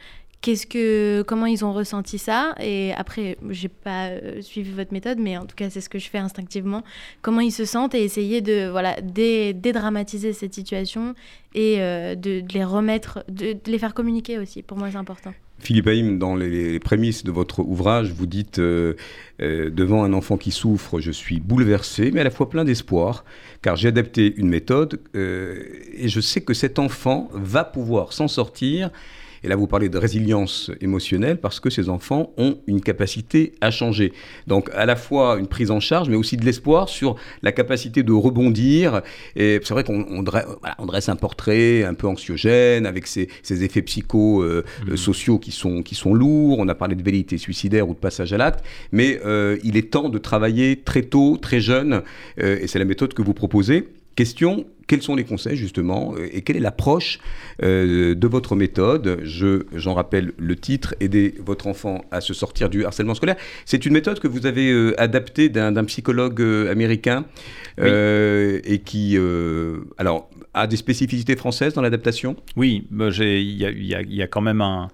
[1.25, 2.55] comment ils ont ressenti ça?
[2.61, 5.99] Et après, j'ai pas euh, suivi votre méthode, mais en tout cas, c'est ce que
[5.99, 6.83] je fais instinctivement.
[7.21, 11.15] Comment ils se sentent et essayer de voilà dédramatiser cette situation
[11.53, 14.61] et euh, de, les remettre, de, les faire communiquer aussi.
[14.61, 15.33] Pour moi, c'est important.
[15.57, 18.93] Philippe Haïm, dans les, prémices de votre ouvrage, vous dites euh,
[19.39, 23.25] Devant un enfant qui souffre, je suis bouleversé, mais à la fois plein d'espoir,
[23.61, 28.91] car j'ai adapté une méthode et je sais que cet enfant va pouvoir s'en sortir
[29.43, 33.71] et là, vous parlez de résilience émotionnelle parce que ces enfants ont une capacité à
[33.71, 34.13] changer.
[34.47, 38.03] Donc, à la fois une prise en charge, mais aussi de l'espoir sur la capacité
[38.03, 39.01] de rebondir.
[39.35, 45.37] Et c'est vrai qu'on dresse, un portrait un peu anxiogène avec ces, effets psycho-sociaux euh,
[45.37, 45.39] mmh.
[45.39, 46.59] qui, sont, qui sont lourds.
[46.59, 48.63] On a parlé de vérité suicidaire ou de passage à l'acte.
[48.91, 52.01] Mais euh, il est temps de travailler très tôt, très jeune.
[52.41, 53.87] Euh, et c'est la méthode que vous proposez.
[54.15, 57.19] Question, quels sont les conseils justement et quelle est l'approche
[57.63, 59.19] euh, de votre méthode?
[59.23, 63.35] Je, J'en rappelle le titre, aider votre enfant à se sortir du harcèlement scolaire.
[63.65, 67.25] C'est une méthode que vous avez euh, adaptée d'un, psychologue euh, américain
[67.77, 69.17] et qui,
[69.97, 74.87] alors, a des spécificités françaises dans l'adaptation Oui, bah, il y, a quand même un...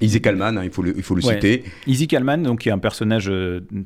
[0.00, 1.64] Easy Kalman, hein, il faut le, il faut le citer.
[1.86, 3.32] Easy Kalman, donc, qui est un personnage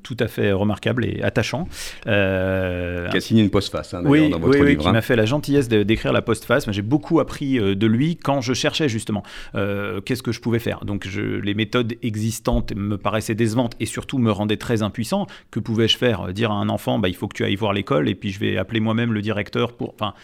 [0.03, 1.69] tout à fait remarquable et attachant.
[2.03, 4.69] qui a signé une postface hein, oui, dans votre oui, livre.
[4.69, 4.93] Oui, qui hein.
[4.93, 6.71] m'a fait la gentillesse d'écrire la postface.
[6.71, 9.23] J'ai beaucoup appris euh, de lui quand je cherchais justement
[9.55, 10.85] euh, qu'est-ce que je pouvais faire.
[10.85, 15.27] Donc je, les méthodes existantes me paraissaient décevantes et surtout me rendaient très impuissant.
[15.51, 16.33] Que pouvais-je faire?
[16.33, 18.41] Dire à un enfant, bah, il faut que tu ailles voir l'école et puis je
[18.41, 19.95] vais appeler moi-même le directeur pour...
[19.95, 20.15] Enfin,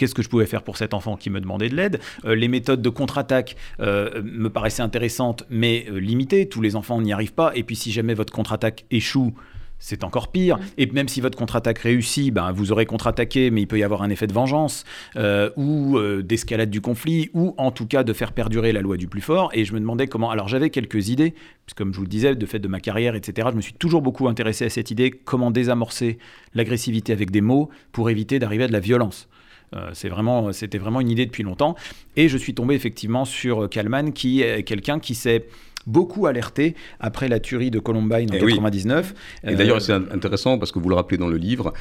[0.00, 2.00] qu'est-ce que je pouvais faire pour cet enfant qui me demandait de l'aide.
[2.24, 6.48] Euh, les méthodes de contre-attaque me paraissaient intéressantes, mais limitées.
[6.48, 7.52] Tous les enfants n'y arrivent pas.
[7.54, 9.34] Et puis si jamais votre contre-attaque échoue,
[9.80, 10.60] c'est encore pire.
[10.78, 14.02] Et même si votre contre-attaque réussit, ben, vous aurez contre-attaqué, mais il peut y avoir
[14.02, 14.84] un effet de vengeance
[15.16, 18.96] euh, ou euh, d'escalade du conflit, ou en tout cas de faire perdurer la loi
[18.96, 19.50] du plus fort.
[19.54, 20.30] Et je me demandais comment.
[20.30, 21.34] Alors j'avais quelques idées,
[21.66, 23.72] puisque comme je vous le disais, de fait de ma carrière, etc., je me suis
[23.72, 26.18] toujours beaucoup intéressé à cette idée comment désamorcer
[26.54, 29.28] l'agressivité avec des mots pour éviter d'arriver à de la violence.
[29.74, 31.76] Euh, c'est vraiment, c'était vraiment une idée depuis longtemps.
[32.16, 35.46] Et je suis tombé effectivement sur Kalman, qui est quelqu'un qui s'est
[35.86, 38.52] beaucoup alerté après la tuerie de Columbine en Eh oui.
[38.52, 39.14] 99.
[39.44, 41.72] Et Euh, d'ailleurs, c'est in- intéressant parce que vous le rappelez dans le livre,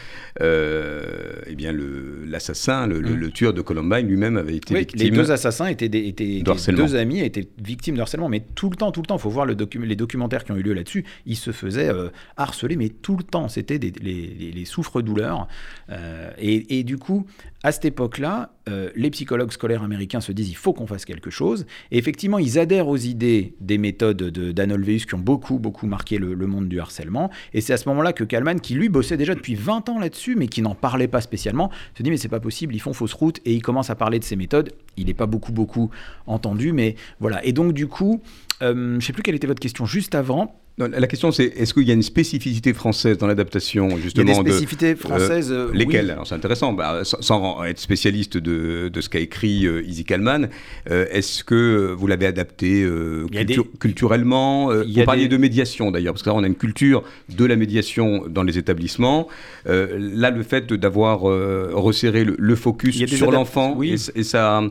[0.42, 3.16] euh, eh bien, le- l'assassin, le, le- Mm.
[3.20, 5.00] le tueur de Columbine lui-même avait été Oui, victime.
[5.02, 8.70] les deux assassins étaient, des, étaient de deux amis étaient victimes de harcèlement, mais tout
[8.70, 9.18] le temps, tout le temps.
[9.18, 11.04] Il faut voir le docu- les documentaires qui ont eu lieu là-dessus.
[11.26, 13.48] Ils se faisaient euh, harceler, mais tout le temps.
[13.50, 15.48] C'était des- les, les- les souffres-douleurs.
[15.90, 17.26] Euh, et, et du coup,
[17.64, 21.30] à cette époque-là, euh, les psychologues scolaires américains se disent il faut qu'on fasse quelque
[21.30, 21.66] chose.
[21.92, 25.86] Et effectivement, ils adhèrent aux idées des méthodes de Dan Olweus qui ont beaucoup, beaucoup
[25.86, 27.30] marqué le, le monde du harcèlement.
[27.54, 30.36] Et c'est à ce moment-là que Kalman, qui lui bossait déjà depuis 20 ans là-dessus,
[30.36, 33.14] mais qui n'en parlait pas spécialement, se dit mais c'est pas possible, ils font fausse
[33.14, 34.72] route et il commence à parler de ces méthodes.
[34.96, 35.90] Il n'est pas beaucoup, beaucoup
[36.28, 37.44] entendu, mais voilà.
[37.46, 38.22] Et donc du coup,
[38.62, 40.56] euh, je ne sais plus quelle était votre question juste avant.
[40.80, 43.96] Non, La question, c'est est-ce qu'il y a une spécificité française dans l'adaptation, Il y
[43.96, 45.52] a justement des de- spécificités françaises.
[45.52, 45.80] euh, oui.
[45.80, 49.84] Lesquelles Alors c'est intéressant, Bah, sans, sans être spécialiste de, de ce qu'a écrit euh,
[49.86, 50.48] Izzy Kalman,
[50.90, 55.38] euh, est-ce que vous l'avez adapté euh, cultu- des- culturellement euh, Vous parliez des- de
[55.38, 57.04] médiation d'ailleurs, parce que là on a une culture
[57.36, 59.28] de la médiation dans les établissements.
[59.68, 63.96] Euh, là, le fait d'avoir euh, resserré le, le focus sur adap- l'enfant, oui.
[64.16, 64.62] et, et ça...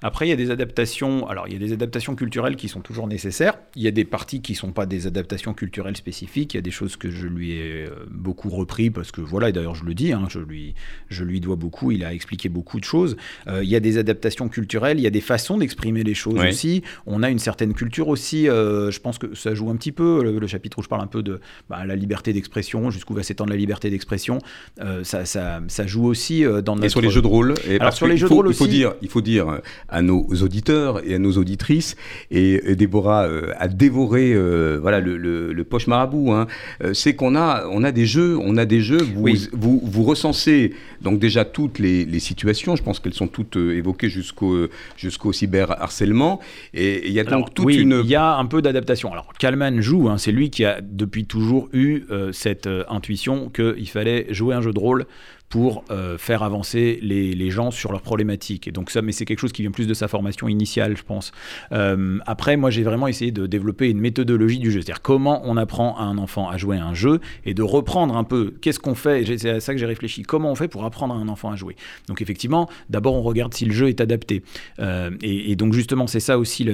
[0.00, 1.26] Après, il y a des adaptations.
[1.28, 3.58] Alors, il y a des adaptations culturelles qui sont toujours nécessaires.
[3.74, 6.54] Il y a des parties qui sont pas des adaptations culturelles spécifiques.
[6.54, 9.48] Il y a des choses que je lui ai euh, beaucoup repris parce que voilà.
[9.48, 10.74] Et d'ailleurs, je le dis, hein, je lui,
[11.08, 11.90] je lui dois beaucoup.
[11.90, 13.16] Il a expliqué beaucoup de choses.
[13.48, 14.98] Euh, il y a des adaptations culturelles.
[15.00, 16.82] Il y a des façons d'exprimer les choses aussi.
[17.06, 18.48] On a une certaine culture aussi.
[18.48, 20.22] euh, je pense que ça joue un petit peu.
[20.22, 23.24] Le, le chapitre où je parle un peu de bah, la liberté d'expression, jusqu'où va
[23.24, 24.38] s'étendre la liberté d'expression.
[24.80, 26.84] euh, ça, ça, ça joue aussi dans notre.
[26.84, 28.36] Et sur les jeux de rôle et Alors, parce sur les il jeux de faut-
[28.36, 31.96] rôle il faut dire, il faut dire à nos auditeurs et à nos auditrices,
[32.30, 36.46] et, et Déborah euh, a dévoré euh, voilà, le, le- le poche marabout, hein,
[36.84, 39.48] euh, c'est qu'on a, on a des jeux, on a des jeux, vous, Oui.
[39.52, 44.08] vous, vous recensez donc déjà toutes les, les situations, je pense qu'elles sont toutes évoquées
[44.10, 46.40] jusqu'au jusqu'au cyberharcèlement,
[46.74, 48.00] et il y a donc Alors, toute oui, une...
[48.04, 49.12] il y a un peu d'adaptation.
[49.12, 54.26] Alors, Kalman joue, hein, c'est lui qui a depuis toujours eu cette intuition qu'il fallait
[54.30, 55.06] jouer un jeu de rôle
[55.48, 58.68] pour euh, faire avancer les, gens sur leurs problématiques.
[58.68, 61.02] Et donc ça, mais c'est quelque chose qui vient plus de sa formation initiale, je
[61.02, 61.32] pense.
[61.72, 65.56] Euh, après, moi, j'ai vraiment essayé de développer une méthodologie du jeu, c'est-à-dire comment on
[65.56, 68.80] apprend à un enfant à jouer à un jeu et de reprendre un peu qu'est-ce
[68.80, 69.24] qu'on fait.
[69.38, 70.24] C'est à ça que j'ai réfléchi.
[70.24, 71.76] Comment on fait pour apprendre à un enfant à jouer?
[72.06, 74.42] Donc effectivement, d'abord on regarde si le jeu est adapté.
[74.78, 76.68] Euh, et, donc justement, c'est ça aussi.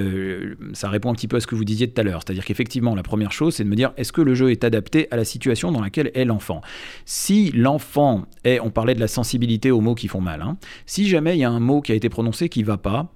[0.73, 2.95] Ça répond un petit peu à ce que vous disiez tout à l'heure, c'est-à-dire qu'effectivement,
[2.95, 5.23] la première chose, c'est de me dire est-ce que le jeu est adapté à la
[5.23, 6.61] situation dans laquelle est l'enfant?
[7.05, 10.41] Si l'enfant est, on parlait de la sensibilité aux mots qui font mal.
[10.41, 10.57] hein.
[10.85, 13.13] Si jamais il y a un mot qui a été prononcé qui va pas,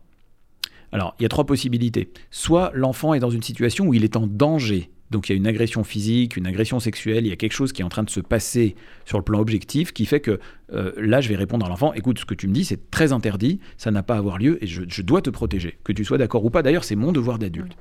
[0.91, 2.11] alors il y a trois possibilités.
[2.31, 4.89] Soit l'enfant est dans une situation où il est en danger.
[5.09, 7.73] Donc il y a une agression physique, une agression sexuelle, il y a quelque chose
[7.73, 10.39] qui est en train de se passer sur le plan objectif qui fait que
[10.71, 13.11] euh, là je vais répondre à l'enfant, écoute ce que tu me dis c'est très
[13.11, 16.19] interdit, ça n'a pas à avoir lieu et je, dois te protéger, que tu sois
[16.19, 17.75] d'accord ou pas, d'ailleurs c'est mon devoir d'adulte.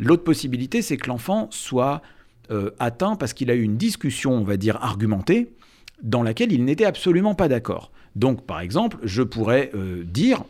[0.00, 2.02] L'autre possibilité c'est que l'enfant soit
[2.50, 5.52] euh, atteint parce qu'il a eu une discussion, on va dire, argumentée,
[6.04, 7.90] dans laquelle il n'était absolument pas d'accord.
[8.14, 10.44] Donc, par exemple, je pourrais euh, dire,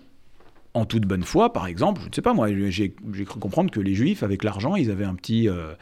[0.76, 2.90] en toute bonne foi, par exemple, je ne sais pas moi, j'ai
[3.24, 5.48] cru comprendre que les juifs, avec l'argent, ils avaient un petit...
[5.48, 5.72] euh,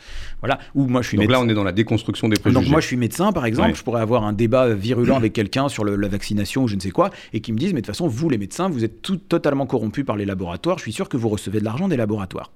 [0.40, 1.46] voilà, ou moi je suis Donc là, médecin.
[1.46, 2.60] on est dans la déconstruction des préjugés.
[2.62, 3.74] Donc moi je suis médecin par exemple, Ouais.
[3.74, 6.80] je pourrais avoir un débat virulent avec quelqu'un sur le- la vaccination ou je ne
[6.80, 9.00] sais quoi, et qui me disent mais de toute façon vous les médecins vous êtes
[9.00, 11.96] tout totalement corrompus par les laboratoires, je suis sûr que vous recevez de l'argent des
[11.96, 12.50] laboratoires.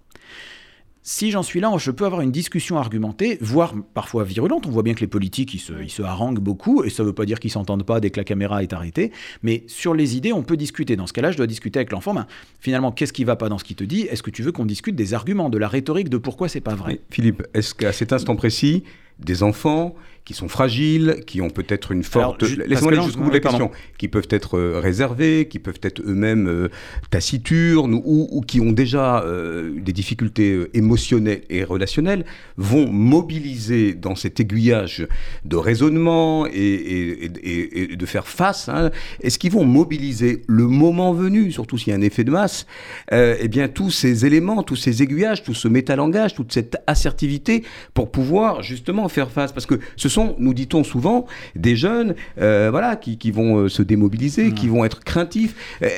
[1.08, 4.66] Si j'en suis là, je peux avoir une discussion argumentée, voire parfois virulente.
[4.66, 7.26] On voit bien que les politiques, ils se, haranguent beaucoup, et ça ne veut pas
[7.26, 9.12] dire qu'ils s'entendent pas dès que la caméra est arrêtée.
[9.44, 10.96] Mais sur les idées, on peut discuter.
[10.96, 12.12] Dans ce cas-là, je dois discuter avec l'enfant.
[12.12, 12.26] Ben,
[12.58, 14.00] finalement, qu'est-ce qui va pas dans ce qu'il te dit?
[14.00, 16.74] Est-ce que tu veux qu'on discute des arguments, de la rhétorique, de pourquoi c'est pas
[16.74, 17.00] vrai?
[17.08, 18.82] Philippe, est-ce qu'à cet instant précis,
[19.20, 19.94] des enfants
[20.26, 22.42] qui sont fragiles, qui ont peut-être une forte...
[22.42, 23.70] Laissez-moi aller jusqu'au bout de la question.
[23.96, 26.68] Qui peuvent être euh, réservés, qui peuvent être eux-mêmes euh,
[27.10, 32.24] taciturnes, ou, ou qui ont déjà euh, des difficultés émotionnelles et relationnelles,
[32.56, 35.06] vont mobiliser dans cet aiguillage
[35.44, 38.68] de raisonnement et, et- et- et- et de faire face.
[38.68, 42.32] hein, Est-ce qu'ils vont mobiliser le moment venu, surtout s'il y a un effet de
[42.32, 42.66] masse,
[43.12, 47.62] euh, eh bien tous ces éléments, tous ces aiguillages, tout ce métalangage, toute cette assertivité
[47.94, 49.52] pour pouvoir justement faire face?
[49.52, 53.68] Parce que ce sont, nous dit-on souvent, des jeunes euh, voilà, qui, qui vont euh,
[53.68, 55.54] se démobiliser, qui vont être craintifs.
[55.82, 55.88] Euh,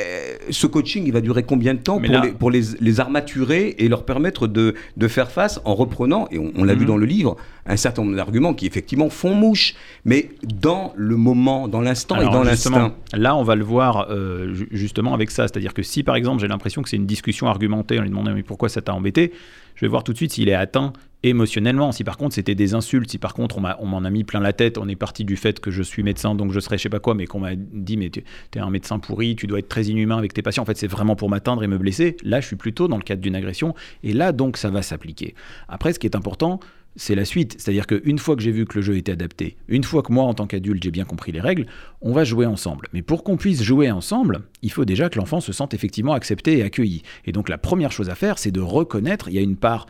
[0.50, 3.74] ce coaching, il va durer combien de temps pour, là- les, pour les, les armaturer
[3.78, 6.86] et leur permettre de, de faire face en reprenant, et on, on l'a vu Mhm.
[6.86, 11.68] dans le livre, un certain nombre d'arguments qui effectivement font mouche, mais dans le moment,
[11.68, 12.94] dans l'instant et dans l'instinct.
[13.12, 15.48] Là, on va le voir euh, ju- justement avec ça.
[15.48, 18.32] C'est-à-dire que si, par exemple, j'ai l'impression que c'est une discussion argumentée en lui demandant
[18.32, 19.32] mais pourquoi ça t'a embêté,
[19.74, 21.92] je vais voir tout de suite s'il est atteint émotionnellement.
[21.92, 24.52] Si par contre c'était des insultes, si par contre on m'en a mis plein la
[24.52, 26.88] tête, on est parti du fait que je suis médecin, donc je serais je sais
[26.88, 28.22] pas quoi, mais qu'on m'a dit mais tu
[28.54, 30.86] es un médecin pourri, tu dois être très inhumain avec tes patients, en fait c'est
[30.86, 32.16] vraiment pour m'atteindre et me blesser.
[32.22, 35.34] Là je suis plutôt dans le cadre d'une agression, et là donc ça va s'appliquer.
[35.68, 36.60] Après ce qui est important,
[36.96, 37.56] c'est la suite.
[37.58, 40.24] C'est-à-dire qu'une fois que j'ai vu que le jeu était adapté, une fois que moi,
[40.24, 41.66] en tant qu'adulte, j'ai bien compris les règles,
[42.00, 42.88] on va jouer ensemble.
[42.92, 46.58] Mais pour qu'on puisse jouer ensemble, il faut déjà que l'enfant se sente effectivement accepté
[46.58, 47.02] et accueilli.
[47.24, 49.86] Et donc la première chose à faire, c'est de reconnaître, il y a une part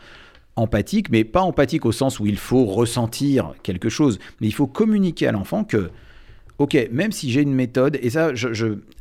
[0.59, 4.67] empathique, mais pas empathique au sens où il faut ressentir quelque chose, mais il faut
[4.67, 5.89] communiquer à l'enfant que,
[6.57, 8.31] ok, même si j'ai une méthode, et ça,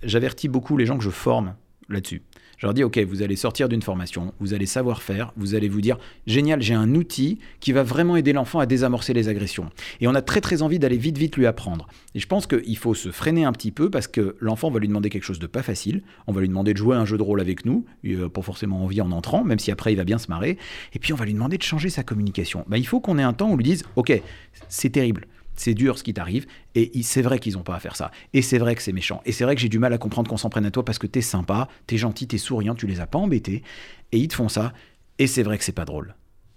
[0.03, 1.55] j'avertis beaucoup les gens que je forme
[1.89, 2.23] là-dessus.
[2.59, 5.69] Je leur dis, ok, vous allez sortir d'une formation, vous allez savoir faire, vous allez
[5.69, 5.97] vous dire,
[6.27, 9.71] génial, j'ai un outil qui va vraiment aider l'enfant à désamorcer les agressions.
[10.01, 11.87] Et on a très très envie d'aller vite vite lui apprendre.
[12.17, 14.89] Et je pense qu'il faut se freiner un petit peu parce que l'enfant va lui
[14.89, 16.03] demander quelque chose de pas facile.
[16.27, 18.83] On va lui demander de jouer un jeu de rôle avec nous, euh, pas forcément
[18.83, 20.59] envie en entrant, même si après il va bien se marrer.
[20.95, 22.65] Et puis on va lui demander de changer sa communication.
[22.67, 24.21] Bah, il faut qu'on ait un temps où on lui dise, ok,
[24.69, 25.29] c'est terrible.
[25.59, 26.47] C'est dur ce qui t'arrive,
[26.77, 28.13] et c'est vrai qu'ils n'ont pas à faire ça.
[28.33, 29.21] Et c'est vrai que c'est méchant.
[29.27, 30.99] Et c'est vrai que j'ai du mal à comprendre qu'on s'en prenne à toi parce
[30.99, 33.65] que t'es sympa, t'es gentil, t'es souriant, tu les as pas embêtés,
[34.13, 34.73] et ils te font ça,
[35.19, 36.15] et c'est vrai que c'est pas drôle.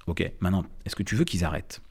[0.08, 1.82] Ok, maintenant, est-ce que tu veux qu'ils arrêtent?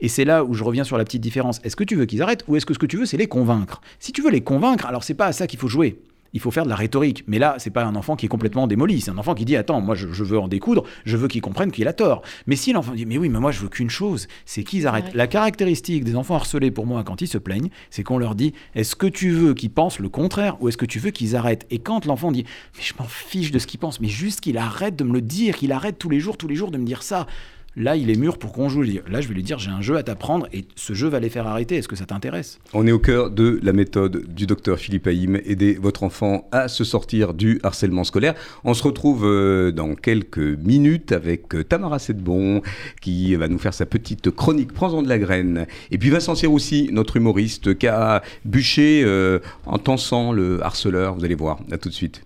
[0.00, 1.60] Et c'est là où je reviens sur la petite différence.
[1.64, 3.26] Est-ce que tu veux qu'ils arrêtent ou est-ce que ce que tu veux, c'est les
[3.26, 3.80] convaincre?
[3.98, 6.02] Si tu veux les convaincre, alors c'est pas à ça qu'il faut jouer.
[6.34, 7.24] Il faut faire de la rhétorique.
[7.26, 9.00] Mais là, c'est pas un enfant qui est complètement démoli.
[9.00, 11.40] C'est un enfant qui dit Attends, moi, je, je veux en découdre, je veux qu'il
[11.40, 12.22] comprenne qu'il a tort.
[12.46, 15.06] Mais si l'enfant dit Mais oui, mais moi, je veux qu'une chose, c'est qu'ils arrêtent.
[15.06, 15.12] Ouais.
[15.14, 18.52] La caractéristique des enfants harcelés, pour moi, quand ils se plaignent, c'est qu'on leur dit
[18.74, 21.66] Est-ce que tu veux qu'ils pensent le contraire ou est-ce que tu veux qu'ils arrêtent?
[21.70, 22.44] Et quand l'enfant dit
[22.76, 25.22] Mais je m'en fiche de ce qu'il pense, mais juste qu'il arrête de me le
[25.22, 27.26] dire, qu'il arrête tous les jours, tous les jours de me dire ça.
[27.76, 28.82] Là, il est mûr pour qu'on joue.
[28.82, 31.28] Là, je vais lui dire J'ai un jeu à t'apprendre et ce jeu va les
[31.28, 31.76] faire arrêter.
[31.76, 32.60] Est-ce que ça t'intéresse?
[32.72, 36.68] On est au cœur de la méthode du docteur Philippe Haïm, aider votre enfant à
[36.68, 38.34] se sortir du harcèlement scolaire.
[38.62, 42.62] On se retrouve euh, dans quelques minutes avec euh, Tamara Sedbon
[43.00, 45.66] qui va nous faire sa petite chronique Prends-en de la graine.
[45.90, 51.14] Et puis Vincent Serroussi, notre humoriste, qui a bûché euh, en tensant le harceleur.
[51.14, 52.22] Vous allez voir, à tout de suite.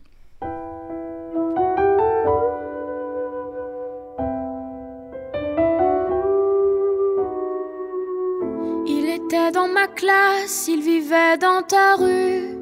[9.86, 12.58] Classe, il vivait dans ta rue.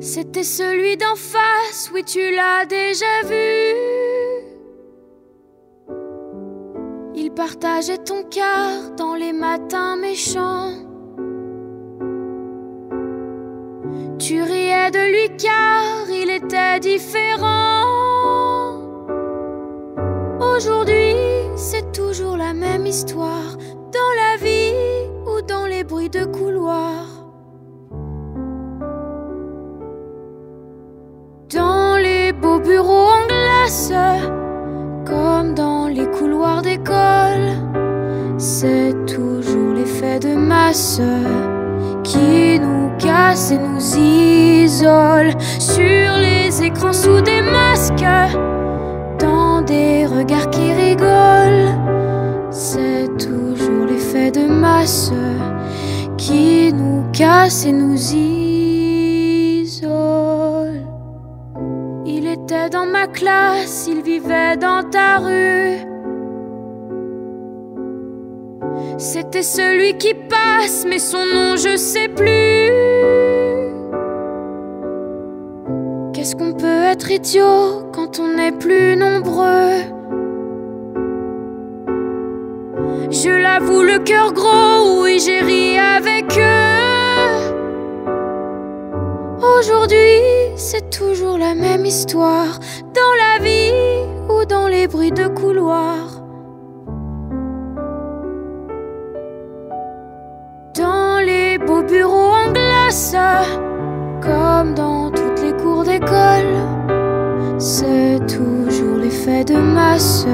[0.00, 4.00] C'était celui d'en face, oui tu l'as déjà vu.
[7.14, 10.72] Il partageait ton cœur dans les matins méchants.
[14.18, 18.00] Tu riais de lui car il était différent.
[20.40, 21.14] Aujourd'hui,
[21.56, 23.56] c'est toujours la même histoire,
[24.00, 24.74] dans la vie
[25.26, 27.04] ou dans les bruits de couloir.
[31.54, 33.92] Dans les beaux bureaux en glace,
[35.04, 37.48] comme dans les couloirs d'école,
[38.38, 41.00] c'est toujours l'effet de masse
[42.02, 48.14] qui nous casse et nous isole sur les écrans sous des masques
[49.18, 51.99] dans des regards qui rigolent.
[52.62, 55.10] C'est toujours l'effet de masse
[56.18, 59.86] qui nous casse et nous isole.
[62.04, 65.78] Il était dans ma classe, il vivait dans ta rue.
[68.98, 72.70] C'était celui qui passe, mais son nom je sais plus.
[76.12, 79.99] Qu'est-ce qu'on peut être idiot quand on est plus nombreux?
[83.10, 87.50] Je l'avoue, le cœur gros, oui, j'ai ri avec eux.
[89.58, 90.20] Aujourd'hui,
[90.54, 92.60] c'est toujours la même histoire,
[92.94, 93.72] dans la vie
[94.28, 95.96] ou dans les bruits de couloir.
[100.78, 103.16] Dans les beaux bureaux en glace,
[104.22, 106.54] comme dans toutes les cours d'école,
[107.58, 110.26] c'est toujours l'effet de masse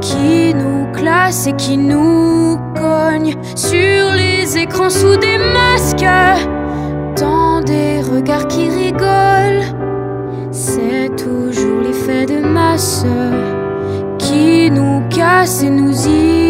[0.00, 6.04] qui nous et qui nous cogne sur les écrans sous des masques,
[7.16, 9.64] dans des regards qui rigolent.
[10.50, 13.06] C'est toujours l'effet de masse
[14.18, 16.49] qui nous casse et nous isole.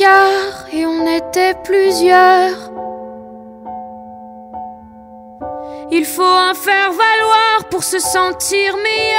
[0.00, 2.70] Et on était plusieurs.
[5.90, 9.16] Il faut en faire valoir pour se sentir meilleur.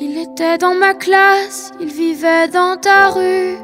[0.00, 3.56] Il était dans ma classe, il vivait dans ta rue.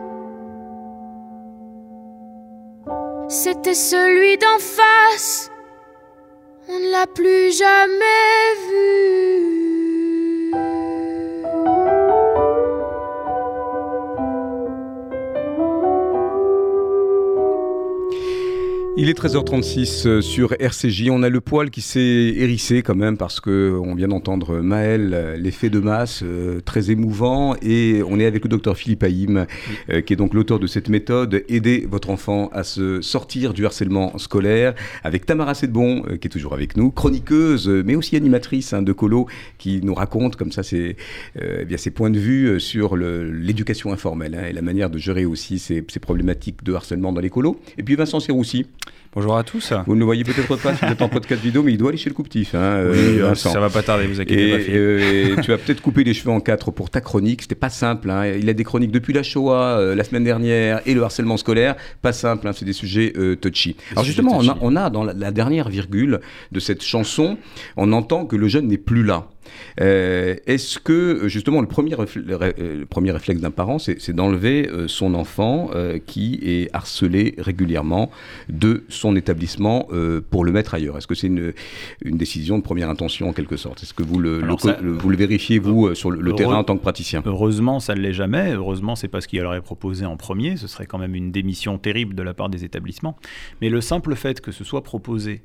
[3.28, 5.50] C'était celui d'en face,
[6.68, 8.04] on ne l'a plus jamais
[8.68, 9.61] vu.
[18.94, 21.08] Il est 13h36 euh, sur RCJ.
[21.08, 25.12] On a le poil qui s'est hérissé quand même parce que on vient d'entendre Maël,
[25.14, 27.56] euh, l'effet de masse, euh, très émouvant.
[27.62, 29.46] Et on est avec le docteur Philippe Haïm,
[29.88, 34.18] qui est donc l'auteur de cette méthode, aider votre enfant à se sortir du harcèlement
[34.18, 34.74] scolaire,
[35.04, 39.26] avec Tamara Sedbon, qui est toujours avec nous, chroniqueuse, mais aussi animatrice hein, de Colo,
[39.56, 40.96] qui nous raconte comme ça ses,
[41.40, 45.58] eh ses points de vue sur l'éducation informelle hein, et la manière de gérer aussi
[45.58, 47.58] ces, ces problématiques de harcèlement dans les colos.
[47.78, 48.66] Et puis Vincent Serroussi.
[49.14, 49.74] Bonjour à tous.
[49.86, 51.90] Vous ne le voyez peut-être pas si vous êtes en podcast vidéo, mais il doit
[51.90, 52.54] aller chez le couptif.
[52.54, 54.72] Hein, oui, euh, ça va pas tarder, vous inquiétez pas.
[54.72, 57.42] Et, tu as peut-être coupé les cheveux en quatre pour ta chronique.
[57.42, 58.08] C'était pas simple.
[58.08, 58.28] Hein.
[58.28, 61.76] Il a des chroniques depuis la Shoah euh, la semaine dernière et le harcèlement scolaire.
[62.00, 62.48] Pas simple.
[62.48, 62.52] Hein.
[62.54, 63.76] C'est des sujets euh, touchy.
[63.90, 67.36] Alors justement, On, a, on, a, dans la dernière virgule de cette chanson,
[67.76, 69.28] on entend que le jeune n'est plus là.
[69.80, 74.88] Euh, est-ce que justement le premier, euh, le premier réflexe d'un parent, c'est d'enlever euh,
[74.88, 75.70] son enfant
[76.06, 78.10] qui est harcelé régulièrement
[78.48, 79.88] de son établissement
[80.30, 80.98] pour le mettre ailleurs?
[80.98, 81.52] Est-ce que c'est une,
[82.04, 83.82] une, décision de première intention en quelque sorte?
[83.82, 84.42] Est-ce que vous le,
[84.80, 87.22] vous le vérifiez, vous, sur le, terrain en tant que praticien?
[87.24, 88.52] Heureusement, ça ne l'est jamais.
[88.52, 90.56] Heureusement, c'est pas ce qu'il aurait proposé en premier.
[90.56, 93.16] Ce serait quand même une démission terrible de la part des établissements.
[93.60, 95.42] Mais le simple fait que ce soit proposé,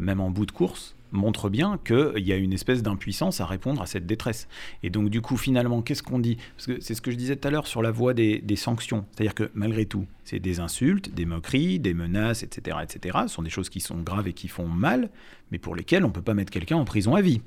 [0.00, 3.82] même en bout de course, montre bien qu'il y a une espèce d'impuissance à répondre
[3.82, 4.48] à cette détresse.
[4.82, 6.36] Et donc du coup, finalement, qu'est-ce qu'on dit?
[6.56, 9.04] Parce que c'est ce que je disais tout à l'heure sur la voie des, sanctions.
[9.12, 13.18] C'est-à-dire que malgré tout, c'est des insultes, des moqueries, des menaces, etc., etc.
[13.26, 15.10] Ce sont des choses qui sont graves et qui font mal,
[15.50, 17.42] mais pour lesquelles on ne peut pas mettre quelqu'un en prison à vie.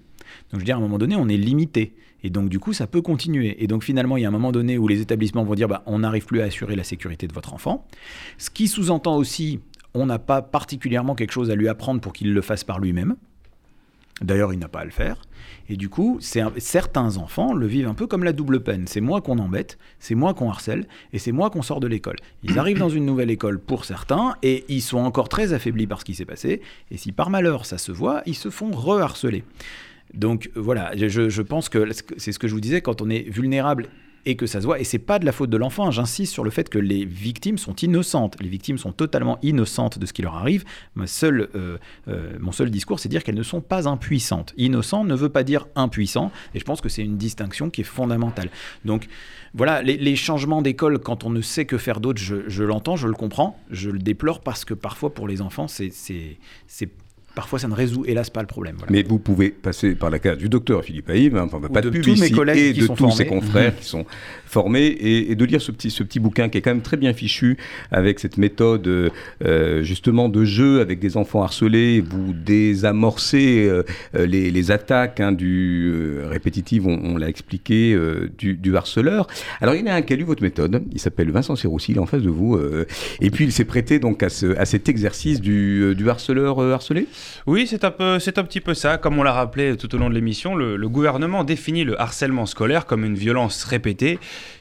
[0.51, 1.95] Donc je veux dire, à un moment donné, on est limité.
[2.23, 3.63] Et donc du coup, ça peut continuer.
[3.63, 5.83] Et donc finalement, il y a un moment donné où les établissements vont dire, bah,
[5.85, 7.87] on n'arrive plus à assurer la sécurité de votre enfant.
[8.37, 9.59] Ce qui sous-entend aussi,
[9.93, 13.15] on n'a pas particulièrement quelque chose à lui apprendre pour qu'il le fasse par lui-même.
[14.21, 15.21] D'ailleurs, il n'a pas à le faire.
[15.69, 18.85] Et du coup, certains enfants le vivent un peu comme la double peine.
[18.87, 22.17] C'est moi qu'on embête, c'est moi qu'on harcèle, et c'est moi qu'on sort de l'école.
[22.43, 25.99] Ils arrivent dans une nouvelle école pour certains, et ils sont encore très affaiblis par
[25.99, 26.61] ce qui s'est passé.
[26.91, 29.43] Et si par malheur ça se voit, ils se font reharceler.
[30.13, 33.29] Donc voilà, je, je pense que c'est ce que je vous disais, quand on est
[33.29, 33.89] vulnérable
[34.25, 34.79] et que ça se voit.
[34.79, 35.91] Et c'est pas de la faute de l'enfant.
[35.91, 38.37] J'insiste sur le fait que les victimes sont innocentes.
[38.41, 40.63] Les victimes sont totalement innocentes de ce qui leur arrive.
[40.95, 44.53] Ma seule, euh, euh, mon seul discours, c'est dire qu'elles ne sont pas impuissantes.
[44.57, 46.31] Innocent ne veut pas dire impuissant.
[46.53, 48.49] Et je pense que c'est une distinction qui est fondamentale.
[48.85, 49.07] Donc
[49.53, 53.07] voilà, les, changements d'école, quand on ne sait que faire d'autre, je, je l'entends, je
[53.07, 55.91] le comprends, je le déplore parce que parfois pour les enfants, c'est
[57.35, 58.77] parfois ça ne résout hélas pas le problème.
[58.89, 61.89] Mais vous pouvez passer par la case du docteur Philippe Haïm, hein, enfin, pas de,
[61.89, 64.05] tous mes collègues et de tous ses confrères qui sont
[64.45, 67.13] formés, et, de lire ce petit, ce petit bouquin qui est quand même très bien
[67.13, 67.57] fichu,
[67.91, 74.51] avec cette méthode euh, justement de jeu avec des enfants harcelés, vous désamorcez euh, les,
[74.51, 77.97] les, attaques hein, du euh, répétitives, on, l'a expliqué,
[78.37, 79.27] du, du, harceleur.
[79.61, 81.91] Alors il y en a un qui a lu votre méthode, il s'appelle Vincent Serroussi,
[81.91, 82.59] il est en face de vous,
[83.19, 87.07] et puis il s'est prêté donc à, ce, à cet exercice du, du harceleur harcelé?
[87.45, 88.97] Oui, c'est un, peu, petit peu ça.
[88.97, 92.85] Comme on l'a rappelé tout au long de l'émission, le gouvernement définit le harcèlement scolaire
[92.85, 94.19] comme une violence répétée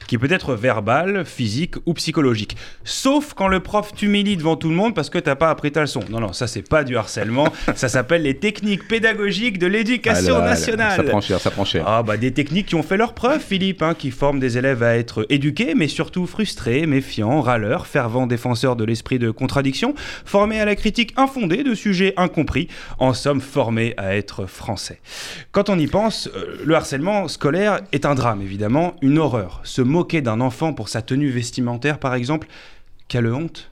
[0.09, 2.57] qui peut être verbal, physique ou psychologique.
[2.83, 5.81] Sauf quand le prof t'humilie devant tout le monde parce que t'as pas appris ta
[5.81, 5.99] leçon.
[6.09, 10.45] Non, non, ça c'est pas du harcèlement, ça s'appelle les techniques pédagogiques de l'éducation ah
[10.45, 10.95] nationale.
[10.95, 11.83] Ça prend cher, ça prend cher.
[11.85, 14.81] Ah bah des techniques qui ont fait leur preuve, Philippe, hein, qui forment des élèves
[14.81, 19.93] à être éduqués, mais surtout frustrés, méfiants, râleurs, fervents défenseurs de l'esprit de contradiction,
[20.25, 25.01] formés à la critique infondée de sujets incompris, en somme formés à être français.
[25.51, 29.61] Quand on y pense, euh, le harcèlement scolaire est un drame, évidemment, une horreur.
[29.63, 32.47] Ce mot moquer d'un enfant pour sa tenue vestimentaire, par exemple,
[33.09, 33.69] quelle honte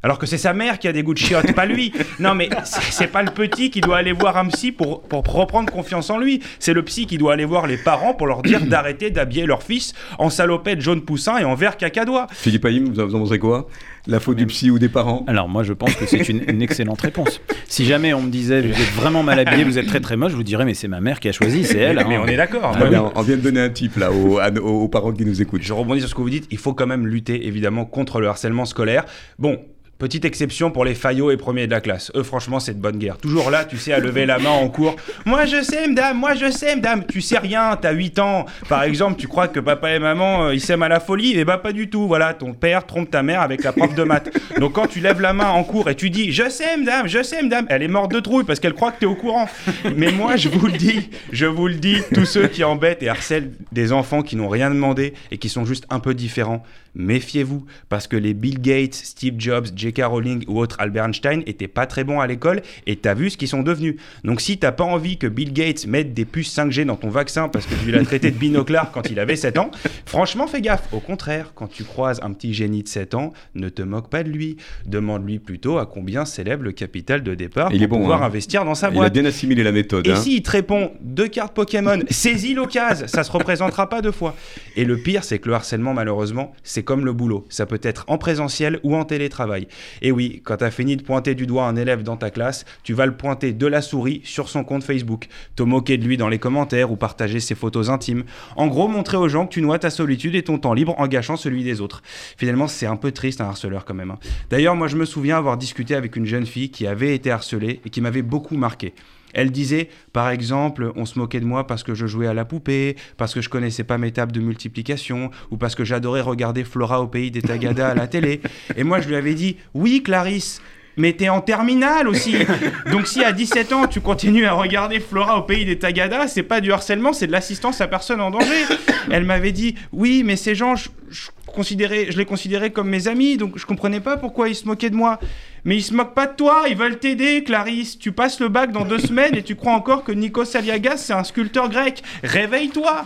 [0.00, 1.92] alors que c'est sa mère qui a des goûts de chiottes, pas lui.
[2.20, 2.48] Non, mais
[2.92, 6.18] c'est pas le petit qui doit aller voir un psy pour, pour reprendre confiance en
[6.18, 6.40] lui.
[6.60, 9.64] C'est le psy qui doit aller voir les parents pour leur dire d'arrêter d'habiller leur
[9.64, 12.28] fils en salopette jaune poussin et en vert cacadois.
[12.30, 13.66] Philippe Haïm, vous en pensez quoi?
[14.06, 17.00] La faute du psy ou des parents Alors, moi, je pense que c'est une, excellente
[17.00, 17.40] réponse.
[17.66, 20.32] Si jamais on me disait, vous êtes vraiment mal habillé, vous êtes très très moche,
[20.32, 21.96] je vous dirais, mais c'est ma mère qui a choisi, c'est elle.
[22.08, 22.22] Mais, hein.
[22.24, 22.74] on est d'accord.
[22.74, 25.62] Ah on vient de donner un type là aux, aux parents qui nous écoutent.
[25.62, 26.46] Je rebondis sur ce que vous dites.
[26.50, 29.04] Il faut quand même lutter évidemment contre le harcèlement scolaire.
[29.38, 29.58] Bon,
[29.98, 32.12] Petite exception pour les faillots et premiers de la classe.
[32.14, 33.18] Eux, franchement, c'est de bonne guerre.
[33.18, 34.94] Toujours là, tu sais, à lever la main en cours.
[35.26, 37.04] Moi, je sais, madame, moi, je sais, madame.
[37.04, 38.46] Tu sais rien, t'as 8 ans.
[38.68, 41.36] Par exemple, tu crois que papa et maman, euh, ils s'aiment à la folie?
[41.36, 42.06] Et bah, pas du tout.
[42.06, 44.30] Voilà, ton père trompe ta mère avec la prof de maths.
[44.60, 47.20] Donc, quand tu lèves la main en cours et tu dis, je sais, madame, je
[47.24, 49.48] sais, madame, elle est morte de trouille parce qu'elle croit que t'es au courant.
[49.96, 53.08] Mais moi, je vous le dis, je vous le dis, tous ceux qui embêtent et
[53.08, 56.62] harcèlent des enfants qui n'ont rien demandé et qui sont juste un peu différents,
[56.98, 60.02] méfiez-vous, parce que les Bill Gates, Steve Jobs, J.K.
[60.04, 63.36] Rowling ou autres Albert Einstein étaient pas très bons à l'école et t'as vu ce
[63.36, 63.96] qu'ils sont devenus.
[64.24, 67.48] Donc si t'as pas envie que Bill Gates mette des puces 5G dans ton vaccin
[67.48, 69.70] parce que tu l'as traité de binoclard quand il avait 7 ans,
[70.04, 70.88] franchement fais gaffe.
[70.92, 74.22] Au contraire, quand tu croises un petit génie de 7 ans, ne te moque pas
[74.22, 74.56] de lui.
[74.86, 78.26] Demande-lui plutôt à combien s'élève le capital de départ Il est pour bon, pouvoir hein.
[78.26, 79.12] investir dans sa Il a boîte.
[79.12, 80.06] bien assimilé la méthode.
[80.06, 80.16] Et hein.
[80.16, 84.34] s'il te répond deux cartes Pokémon, saisis l'occasion, ça se représentera pas deux fois.
[84.76, 87.44] Et le pire, c'est que le harcèlement, malheureusement, c'est comme le boulot.
[87.50, 89.68] Ça peut être en présentiel ou en télétravail.
[90.00, 92.64] Et oui, quand tu as fini de pointer du doigt un élève dans ta classe,
[92.82, 96.16] tu vas le pointer de la souris sur son compte Facebook, te moquer de lui
[96.16, 98.24] dans les commentaires ou partager ses photos intimes.
[98.56, 101.08] En gros, montrer aux gens que tu noies ta solitude et ton temps libre en
[101.08, 102.00] gâchant celui des autres.
[102.38, 104.12] Finalement, c'est un peu triste un harceleur quand même.
[104.12, 104.18] hein.
[104.48, 107.82] D'ailleurs, moi, je me souviens avoir discuté avec une jeune fille qui avait été harcelée
[107.84, 108.94] et qui m'avait beaucoup marqué.
[109.34, 112.44] Elle disait, par exemple, on se moquait de moi parce que je jouais à la
[112.44, 116.64] poupée, parce que je connaissais pas mes tables de multiplication, ou parce que j'adorais regarder
[116.64, 118.40] Flora au pays des Tagada à la télé.
[118.76, 120.62] Et moi, je lui avais dit, oui, Clarisse,
[120.98, 122.34] mais t'es en terminale aussi.
[122.90, 126.42] Donc si à 17 ans, tu continues à regarder Flora au pays des Tagada, c'est
[126.42, 128.64] pas du harcèlement, c'est de l'assistance à personne en danger.
[129.10, 133.08] Elle m'avait dit, oui, mais ces gens, je, je considérais, je les considérais comme mes
[133.08, 135.18] amis, donc je comprenais pas pourquoi ils se moquaient de moi.
[135.64, 137.98] Mais ils se moquent pas de toi, ils veulent t'aider, Clarisse.
[137.98, 141.12] Tu passes le bac dans deux semaines et tu crois encore que Nikos Aliagas, c'est
[141.12, 142.02] un sculpteur grec.
[142.22, 143.04] Réveille-toi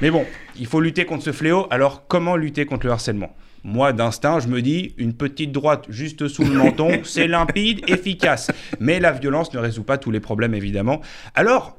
[0.00, 0.26] Mais bon,
[0.58, 3.34] il faut lutter contre ce fléau, alors comment lutter contre le harcèlement?
[3.64, 8.50] Moi, d'instinct, je me dis, une petite droite juste sous le menton, c'est limpide, efficace.
[8.80, 11.00] Mais la violence ne résout pas tous les problèmes, évidemment.
[11.34, 11.78] Alors,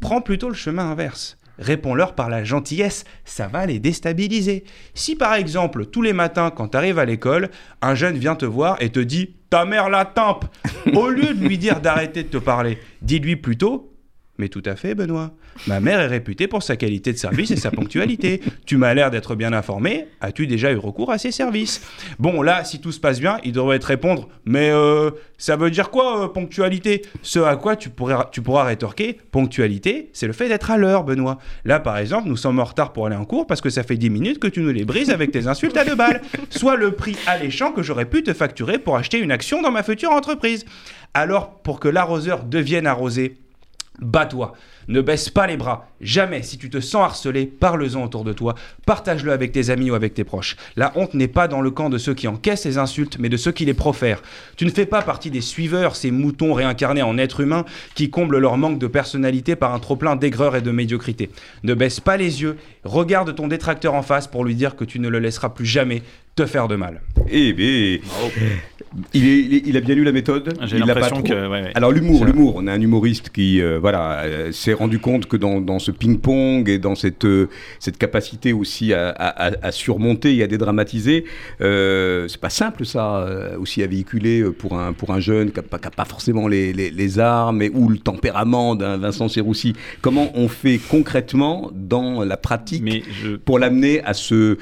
[0.00, 1.38] prends plutôt le chemin inverse.
[1.58, 4.64] Réponds-leur par la gentillesse, ça va les déstabiliser.
[4.94, 8.44] Si par exemple, tous les matins, quand tu arrives à l'école, un jeune vient te
[8.44, 10.46] voir et te dit Ta mère la tempe
[10.94, 13.93] Au lieu de lui dire d'arrêter de te parler, dis-lui plutôt
[14.36, 15.32] mais tout à fait, Benoît.
[15.68, 18.40] Ma mère est réputée pour sa qualité de service et sa ponctualité.
[18.66, 20.08] Tu m'as l'air d'être bien informé.
[20.20, 21.80] As-tu déjà eu recours à ses services?
[22.18, 25.70] Bon, là, si tout se passe bien, il devrait te répondre Mais euh, ça veut
[25.70, 27.02] dire quoi, euh, ponctualité?
[27.22, 31.04] Ce à quoi tu pourrais, tu pourras rétorquer Ponctualité, c'est le fait d'être à l'heure,
[31.04, 31.38] Benoît.
[31.64, 33.96] Là, par exemple, nous sommes en retard pour aller en cours parce que ça fait
[33.96, 36.22] 10 minutes que tu nous les brises avec tes insultes à deux balles.
[36.50, 39.84] Soit le prix alléchant que j'aurais pu te facturer pour acheter une action dans ma
[39.84, 40.64] future entreprise.
[41.14, 43.36] Alors, pour que l'arroseur devienne arrosé,
[44.00, 44.52] Bats-toi,
[44.88, 45.88] ne baisse pas les bras.
[46.00, 48.54] Jamais, si tu te sens harcelé, parle-en autour de toi.
[48.86, 50.56] Partage-le avec tes amis ou avec tes proches.
[50.76, 53.36] La honte n'est pas dans le camp de ceux qui encaissent les insultes, mais de
[53.36, 54.22] ceux qui les profèrent.
[54.56, 57.64] Tu ne fais pas partie des suiveurs, ces moutons réincarnés en êtres humains
[57.94, 61.30] qui comblent leur manque de personnalité par un trop-plein d'aigreur et de médiocrité.
[61.62, 64.98] Ne baisse pas les yeux, regarde ton détracteur en face pour lui dire que tu
[65.00, 66.02] ne le laisseras plus jamais
[66.36, 67.00] te faire de mal.
[67.30, 67.98] Eh bien,
[69.14, 70.54] il, est- il est- il a bien lu la méthode.
[70.62, 71.70] J'ai l'impression que, ouais, ouais.
[71.74, 72.54] Alors l'humour, l'humour.
[72.56, 75.90] On a un humoriste qui, euh, voilà, euh, s'est rendu compte que dans, dans ce
[75.92, 77.48] ping-pong et dans cette euh,
[77.78, 81.24] cette capacité aussi à, à- à- surmonter et à dédramatiser,
[81.60, 85.60] euh, c'est pas simple ça euh, aussi à véhiculer pour un pour un jeune qui
[85.60, 89.74] n'a pas, forcément les, les, les armes et ou le tempérament d'un Vincent Serroussi.
[90.00, 92.82] Comment on fait concrètement dans la pratique
[93.44, 94.58] pour l'amener à ce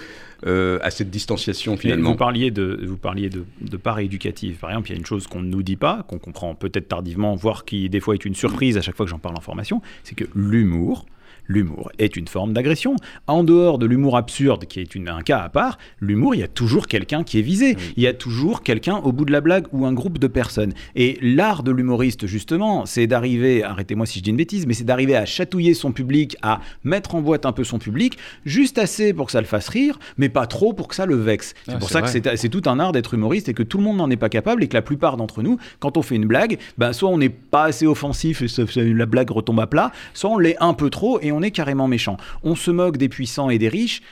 [0.46, 2.10] euh, à cette distanciation Mais finalement.
[2.10, 4.56] vous parliez de, vous parliez de, de part éducative.
[4.56, 6.88] Par exemple, il y a une chose qu'on ne nous dit pas, qu'on comprend peut-être
[6.88, 9.40] tardivement, voire qui des fois est une surprise à chaque fois que j'en parle en
[9.40, 11.06] formation, c'est que l'humour,
[11.46, 12.96] l'humour est une forme d'agression.
[13.26, 16.44] En dehors de l'humour absurde, qui est une- un cas à part, l'humour, il y
[16.44, 17.76] a toujours quelqu'un qui est visé.
[17.96, 20.72] Il y a toujours quelqu'un au bout de la blague ou un groupe de personnes.
[20.94, 24.84] Et l'art de l'humoriste, justement, c'est d'arriver, arrêtez-moi si je dis une bêtise, mais c'est
[24.84, 29.12] d'arriver à chatouiller son public, à mettre en boîte un peu son public, juste assez
[29.12, 31.54] pour que ça le fasse rire, mais pas trop pour que ça le vexe.
[31.66, 32.20] C'est Ah, pour ça que vrai.
[32.24, 34.28] c'est c'est tout un art d'être humoriste et que tout le monde n'en est pas
[34.28, 37.18] capable et que la plupart d'entre nous, quand on fait une blague, ben, soit on
[37.18, 40.88] n'est pas assez offensif et la blague retombe à plat, soit on l'est un peu
[40.90, 42.16] trop et on est carrément méchant.
[42.42, 44.02] On se moque des puissants et des riches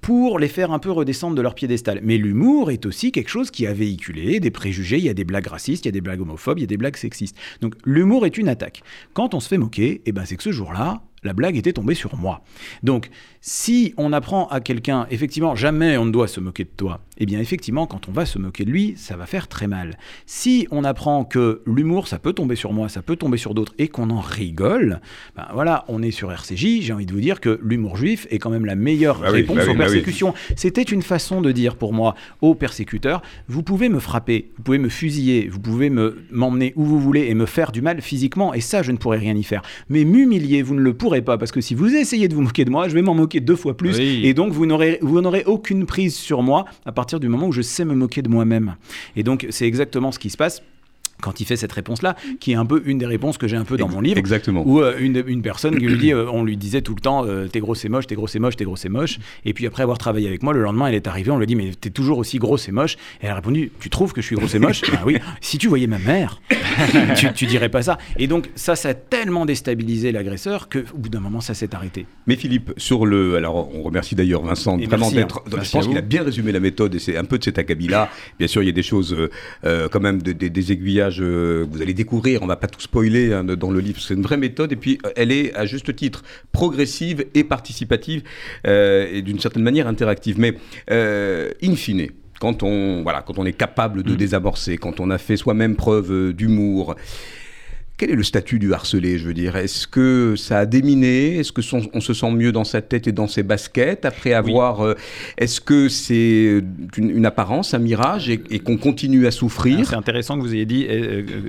[0.00, 2.00] pour les faire un peu redescendre de leur piédestal.
[2.02, 5.24] Mais l'humour est aussi quelque chose qui a véhiculé des préjugés, il y a des
[5.24, 7.36] blagues racistes, il y a des blagues homophobes, il y a des blagues sexistes.
[7.60, 8.82] Donc l'humour est une attaque.
[9.14, 11.94] Quand on se fait moquer, eh ben, c'est que ce jour-là, la blague était tombée
[11.94, 12.42] sur moi.
[12.82, 13.10] Donc,
[13.44, 17.26] si on apprend à quelqu'un, effectivement, jamais on ne doit se moquer de toi, eh
[17.26, 19.98] bien effectivement, quand on va se moquer de lui, ça va faire très mal.
[20.26, 23.74] Si on apprend que l'humour, ça peut tomber sur moi, ça peut tomber sur d'autres,
[23.78, 25.00] et qu'on en rigole,
[25.36, 28.38] ben voilà, on est sur RCJ, j'ai envie de vous dire que l'humour juif est
[28.38, 29.90] quand même la meilleure Bah oui, réponse bah oui, aux bah oui.
[29.90, 30.34] persécutions.
[30.54, 34.78] C'était une façon de dire pour moi aux persécuteurs, vous pouvez me frapper, vous pouvez
[34.78, 38.54] me fusiller, vous pouvez me m'emmener où vous voulez et me faire du mal physiquement,
[38.54, 39.62] et ça, je ne pourrai rien y faire.
[39.88, 42.64] Mais m'humilier, vous ne le pourrez pas, parce que si vous essayez de vous moquer
[42.64, 44.22] de moi, je vais m'en moquer deux fois plus, Oui.
[44.24, 47.52] et donc vous n'aurez vous n'aurez aucune prise sur moi à partir du moment où
[47.52, 48.76] je sais me moquer de moi-même.
[49.16, 50.62] Et donc c'est exactement ce qui se passe
[51.22, 53.64] quand il fait cette réponse-là, qui est un peu une des réponses que j'ai un
[53.64, 54.18] peu dans mon livre.
[54.18, 54.62] Exactement.
[54.66, 57.24] Où euh, une, une personne qui lui dit, euh, on lui disait tout le temps,
[57.24, 59.18] euh, t'es gros, c'est moche, t'es gros, c'est moche, t'es gros, c'est moche.
[59.46, 61.46] Et puis après avoir travaillé avec moi, le lendemain, elle est arrivée, on lui a
[61.46, 62.94] dit, mais t'es toujours aussi gros, c'est moche.
[63.22, 64.82] Et elle a répondu, tu trouves que je suis gros, c'est moche?
[64.90, 66.40] Ben oui, si tu voyais ma mère,
[67.16, 67.98] tu, tu dirais pas ça.
[68.18, 72.06] Et donc ça, ça a tellement déstabilisé l'agresseur qu'au bout d'un moment, ça s'est arrêté.
[72.26, 73.36] Mais Philippe, sur le.
[73.36, 75.42] Alors, on remercie d'ailleurs Vincent Et vraiment d'être.
[75.46, 75.60] hein.
[75.62, 78.08] Je pense qu'il a bien résumé la méthode et c'est un peu de cet acabit-là.
[78.38, 79.16] Bien sûr, il y a des choses,
[79.62, 82.42] quand même, de- des- des aiguillages euh, que vous allez découvrir.
[82.42, 84.00] On va pas tout spoiler hein, dans le livre.
[84.00, 88.22] C'est une vraie méthode et puis euh, elle est, à juste titre, progressive et participative
[88.66, 90.38] euh, et d'une certaine manière interactive.
[90.38, 90.54] Mais,
[90.90, 92.08] in fine.
[92.40, 96.32] Quand on, voilà, quand on est capable de désamorcer, quand on a fait soi-même preuve
[96.32, 96.96] d'humour,
[97.98, 99.54] quel est le statut du harcelé, je veux dire?
[99.56, 101.36] Est-ce que ça a déminé?
[101.38, 104.32] Est-ce que son- on se sent mieux dans sa tête et dans ses baskets après
[104.32, 104.94] avoir euh,
[105.38, 106.62] Est-ce que c'est
[106.96, 109.86] une, une apparence, un mirage et, et qu'on continue à souffrir?
[109.88, 111.48] C'est intéressant que vous ayez dit euh, euh,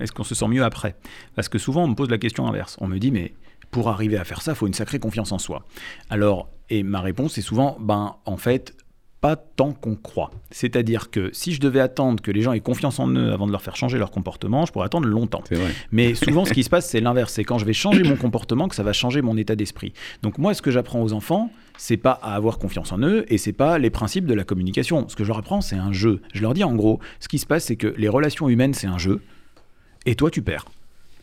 [0.00, 0.94] est-ce qu'on se sent mieux après?
[1.34, 2.76] Parce que souvent on me pose la question inverse.
[2.80, 3.32] On me dit mais
[3.70, 5.64] pour arriver à faire ça, il faut une sacrée confiance en soi.
[6.10, 8.74] Alors, et ma réponse est souvent ben en fait
[9.20, 10.30] pas tant qu'on croit.
[10.50, 13.52] C'est-à-dire que si je devais attendre que les gens aient confiance en eux avant de
[13.52, 15.42] leur faire changer leur comportement, je pourrais attendre longtemps.
[15.90, 17.32] Mais souvent, ce qui se passe, c'est l'inverse.
[17.32, 19.92] C'est quand je vais changer mon comportement que ça va changer mon état d'esprit.
[20.22, 23.38] Donc moi, ce que j'apprends aux enfants, c'est pas à avoir confiance en eux et
[23.38, 25.08] c'est pas les principes de la communication.
[25.08, 26.20] Ce que je leur apprends, c'est un jeu.
[26.32, 28.86] Je leur dis en gros, ce qui se passe, c'est que les relations humaines, c'est
[28.86, 29.20] un jeu.
[30.06, 30.66] Et toi, tu perds.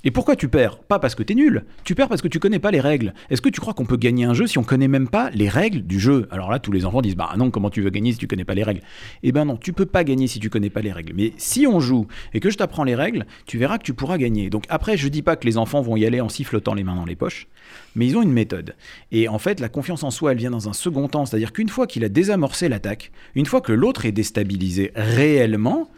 [0.05, 0.77] Et pourquoi tu perds?
[0.77, 1.65] Pas parce que t'es nul.
[1.83, 3.15] Tu perds parce que tu connais pas les règles.
[3.31, 5.49] Est-ce que tu crois qu'on peut gagner un jeu si on connaît même pas les
[5.49, 6.27] règles du jeu?
[6.29, 8.45] Alors là, tous les enfants disent Bah non, comment tu veux gagner si tu connais
[8.45, 8.81] pas les règles?
[9.23, 11.13] Eh ben non, tu peux pas gagner si tu connais pas les règles.
[11.15, 14.19] Mais si on joue et que je t'apprends les règles, tu verras que tu pourras
[14.19, 14.51] gagner.
[14.51, 16.95] Donc après, je dis pas que les enfants vont y aller en sifflotant les mains
[16.95, 17.47] dans les poches,
[17.95, 18.75] mais ils ont une méthode.
[19.11, 21.25] Et en fait, la confiance en soi, elle vient dans un second temps.
[21.25, 25.89] C'est-à-dire qu'une fois qu'il a désamorcé l'attaque, une fois que l'autre est déstabilisé réellement,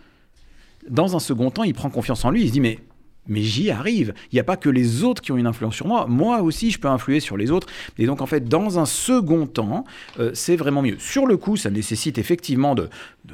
[0.89, 2.79] dans un second temps, il prend confiance en lui, il se dit mais
[3.27, 4.13] mais j'y arrive.
[4.31, 6.05] Il n'y a pas que les autres qui ont une influence sur moi.
[6.07, 7.67] Moi aussi, je peux influer sur les autres.
[7.97, 9.85] Et donc, en fait, dans un second temps,
[10.19, 10.97] euh, c'est vraiment mieux.
[10.99, 12.89] Sur le coup, ça nécessite effectivement de,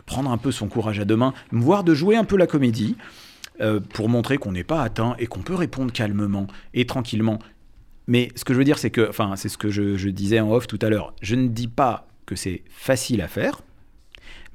[0.05, 2.95] prendre un peu son courage à deux mains, voire de jouer un peu la comédie,
[3.61, 7.39] euh, pour montrer qu'on n'est pas atteint et qu'on peut répondre calmement et tranquillement.
[8.07, 10.39] Mais ce que je veux dire, c'est que, enfin, c'est ce que je, je disais
[10.39, 11.13] en off tout à l'heure.
[11.21, 13.61] Je ne dis pas que c'est facile à faire,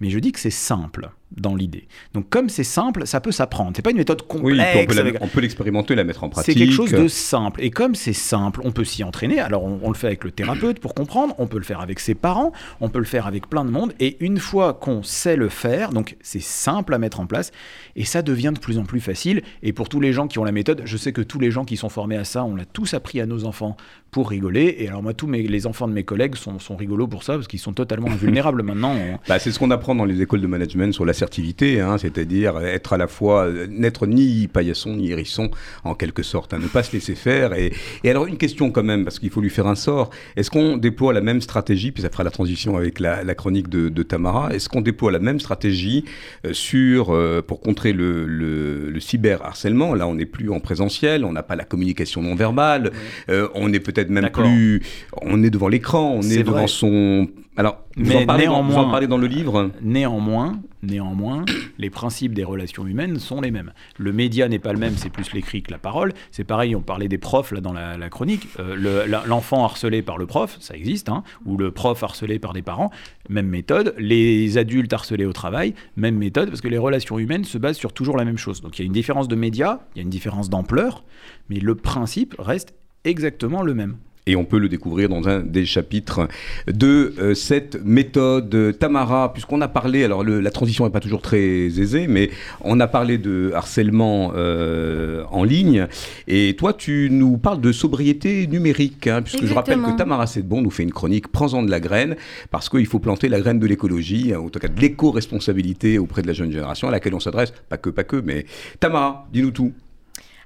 [0.01, 1.87] mais je dis que c'est simple dans l'idée.
[2.15, 3.73] Donc comme c'est simple, ça peut s'apprendre.
[3.77, 4.71] C'est pas une méthode Oui, complexe.
[4.73, 6.55] puis on peut avec- on peut l'expérimenter, la mettre en pratique.
[6.55, 7.63] c'est quelque chose de simple.
[7.63, 9.39] Et comme c'est simple, on peut s'y entraîner.
[9.41, 12.01] Alors, on, on le fait avec le thérapeute pour comprendre, on peut le faire avec
[12.01, 13.93] ses parents, on peut le faire avec plein de monde.
[14.01, 17.53] Et une fois qu'on sait le faire, donc c'est simple à mettre en place,
[17.97, 19.43] et ça devient de plus en plus facile.
[19.63, 21.65] Et pour tous les gens qui ont la méthode, je sais que tous les gens
[21.65, 23.77] qui sont formés à ça, on l'a tous appris à nos enfants
[24.11, 24.77] pour rigoler.
[24.79, 27.35] Et alors, moi, tous mes, les enfants de mes collègues sont, sont rigolos pour ça,
[27.35, 28.95] parce qu'ils sont totalement invulnérables maintenant.
[29.29, 32.93] Bah, c'est ce qu'on apprend dans les écoles de management sur l'assertivité, hein, c'est-à-dire être
[32.93, 35.51] à la fois, euh, n'être ni paillasson ni hérisson,
[35.85, 37.53] en quelque sorte, hein, ne pas se laisser faire.
[37.55, 37.73] Et,
[38.05, 40.11] et alors, une question quand même, parce qu'il faut lui faire un sort.
[40.37, 43.69] Est-ce qu'on déploie la même stratégie, puis ça fera la transition avec la, la chronique
[43.69, 46.05] de, de Tamara, est-ce qu'on déploie la même stratégie
[46.47, 49.95] euh, sur, euh, pour contrer le, le, le cyberharcèlement?
[49.95, 52.93] Là, on n'est plus en présentiel, on n'a pas la communication non verbale,
[53.29, 54.45] euh, on est peut-être même D'accord.
[54.45, 54.83] plus.
[55.23, 57.29] On est devant l'écran, on est, devant son.
[57.57, 61.45] Alors, vous Mais en, parlez dans, vous en néanmoins- parlez dans le livre Néanmoins, néanmoins,
[61.79, 63.73] les principes des relations humaines sont les mêmes.
[63.97, 66.13] Le média n'est pas le même, c'est plus l'écrit que la parole.
[66.31, 68.47] C'est pareil, on parlait des profs là dans la, la chronique.
[68.61, 72.53] Euh, le- L'enfant harcelé par le prof, ça existe, hein, ou le prof harcelé par
[72.53, 72.93] des parents,
[73.29, 73.93] même méthode.
[73.99, 77.93] Les adultes harcelés au travail, même méthode, parce que les relations humaines se basent sur
[77.93, 78.61] toujours la même chose.
[78.61, 81.03] Donc il y a une différence de média, il y a une différence d'ampleur,
[81.51, 82.73] mais le principe reste
[83.09, 83.97] exactement le même.
[84.31, 86.29] Et on peut le découvrir dans un des chapitres
[86.67, 88.77] de euh, cette méthode.
[88.79, 92.29] Tamara, puisqu'on a parlé, alors le- la transition n'est pas toujours très aisée, mais
[92.61, 95.87] on a parlé de harcèlement euh, en ligne.
[96.27, 100.61] Et toi, tu nous parles de sobriété numérique, hein, puisque je rappelle que Tamara Sedbon
[100.61, 102.15] nous fait une chronique Prends-en de la graine,
[102.51, 106.21] parce qu'il faut planter la graine de l'écologie, hein, en tout cas de l'éco-responsabilité auprès
[106.21, 108.45] de la jeune génération, à laquelle on s'adresse, pas que, pas que, mais
[108.79, 109.73] Tamara, dis-nous tout.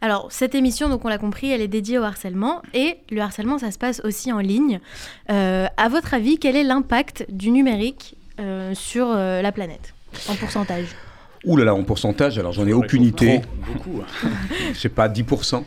[0.02, 2.60] Alors, cette émission, donc on l'a compris, elle est dédiée au harcèlement.
[2.74, 4.80] Et le harcèlement, ça se passe aussi en ligne.
[5.30, 9.94] Euh, à votre avis, quel est l'impact du numérique euh, sur euh, la planète,
[10.28, 10.86] en pourcentage?
[11.44, 13.42] Ouh là là, en pourcentage, alors j'en ai aucune idée.
[13.64, 14.00] Beaucoup.
[14.72, 15.62] Je sais pas, 10%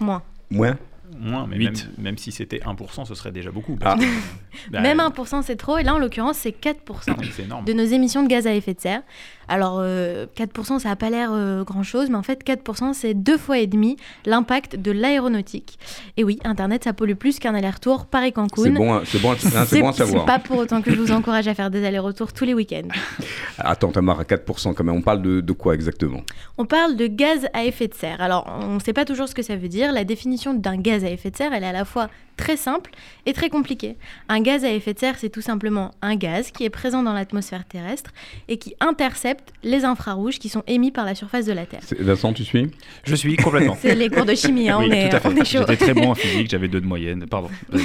[0.00, 0.22] Moins.
[0.50, 0.78] Moins?
[1.24, 3.76] Moins, mais même, même si c'était 1%, ce serait déjà beaucoup.
[3.82, 3.96] Ah.
[3.98, 4.04] que,
[4.70, 5.78] bah, Même 1%, c'est trop.
[5.78, 6.76] Et là, en l'occurrence, c'est 4%
[7.32, 7.64] C'est énorme.
[7.64, 9.02] de nos émissions de gaz à effet de serre.
[9.48, 13.36] Alors, euh, 4%, ça n'a pas l'air euh, grand-chose, mais en fait, 4%, c'est deux
[13.36, 15.78] fois et demi l'impact de l'aéronautique.
[16.16, 18.62] Et oui, Internet, ça pollue plus qu'un aller-retour Paris-Cancun.
[18.62, 20.24] C'est bon, à- c'est bon, à- hein, c'est bon à savoir.
[20.24, 22.88] pas pour autant que je vous encourage à faire des allers-retours tous les week-ends.
[23.58, 24.94] Attends, Tamara, 4% quand même.
[24.94, 26.22] On parle de, de quoi exactement?
[26.58, 28.20] On parle de gaz à effet de serre.
[28.22, 29.92] Alors, on ne sait pas toujours ce que ça veut dire.
[29.92, 32.90] La définition d'un gaz à effet de serre, elle est à la fois très simple
[33.26, 33.96] et très compliquée.
[34.28, 37.12] Un gaz à effet de serre, c'est tout simplement un gaz qui est présent dans
[37.12, 38.10] l'atmosphère terrestre
[38.48, 41.80] et qui intercepte les infrarouges qui sont émis par la surface de la Terre.
[42.00, 42.70] Vincent, tu suis?
[43.04, 43.76] Je suis complètement.
[43.80, 45.28] C'est les cours de chimie, hein, Oui, on, est, tout à fait.
[45.28, 45.58] on est chaud.
[45.60, 47.26] J'étais très bon en physique, j'avais deux de moyenne.
[47.26, 47.50] Pardon.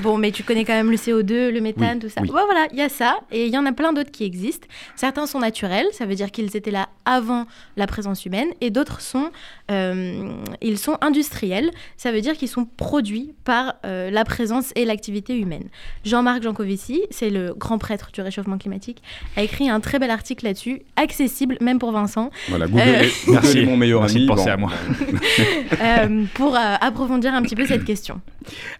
[0.00, 2.20] Bon, mais tu connais quand même le CO2, le méthane, Oui, tout ça.
[2.22, 2.28] oui.
[2.30, 4.66] Voilà, il y a ça, et il y en a plein d'autres qui existent.
[4.96, 7.46] Certains sont naturels, ça veut dire qu'ils étaient là avant
[7.76, 9.30] la présence humaine, et d'autres sont,
[9.70, 14.84] euh, ils sont industriels, ça veut dire qu'ils sont produits par euh, la présence et
[14.86, 15.68] l'activité humaine.
[16.04, 19.02] Jean-Marc Jancovici, c'est le grand prêtre du réchauffement climatique,
[19.36, 23.26] a écrit un très bel article là-dessus, accessible même pour Vincent, Voilà, Google, Euh, est,
[23.26, 23.58] Google Merci.
[23.58, 24.24] est mon meilleur Merci ami.
[24.26, 24.50] de penser Bon.
[24.50, 24.72] à moi.
[25.82, 28.20] euh, pour euh, approfondir un petit peu cette question.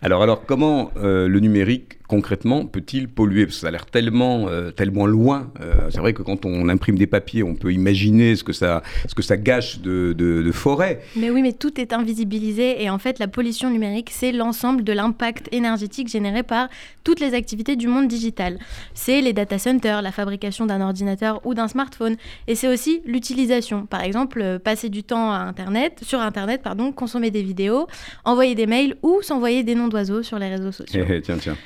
[0.02, 3.46] Alors, alors comment euh, le numérique concrètement peut-il polluer?
[3.46, 5.50] Parce que ça a l'air tellement, euh, tellement loin.
[5.60, 8.82] Euh, c'est vrai que quand on imprime des papiers, on peut imaginer ce que ça,
[9.08, 11.00] ce que ça gâche de, de, de forêt.
[11.16, 14.92] Mais oui, mais tout est invisibilisé et en fait, la pollution numérique, c'est l'ensemble de
[14.92, 16.68] l'impact énergétique généré par
[17.04, 18.58] toutes les activités du monde digital.
[18.94, 22.16] C'est les data centers, la fabrication d'un ordinateur ou d'un smartphone,
[22.48, 23.86] et c'est aussi l'utilisation.
[23.86, 27.86] Par exemple, euh, passer du temps à Internet, sur Internet, pardon, consommer des vidéos,
[28.24, 31.04] envoyer des mails ou s'envoyer des noms d'oiseaux sur les réseaux sociaux.
[31.08, 31.56] Eh, eh, tiens, tiens.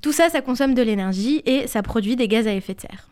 [0.00, 3.08] Tout ça, ça consomme de l'énergie et ça produit des gaz à effet de serre.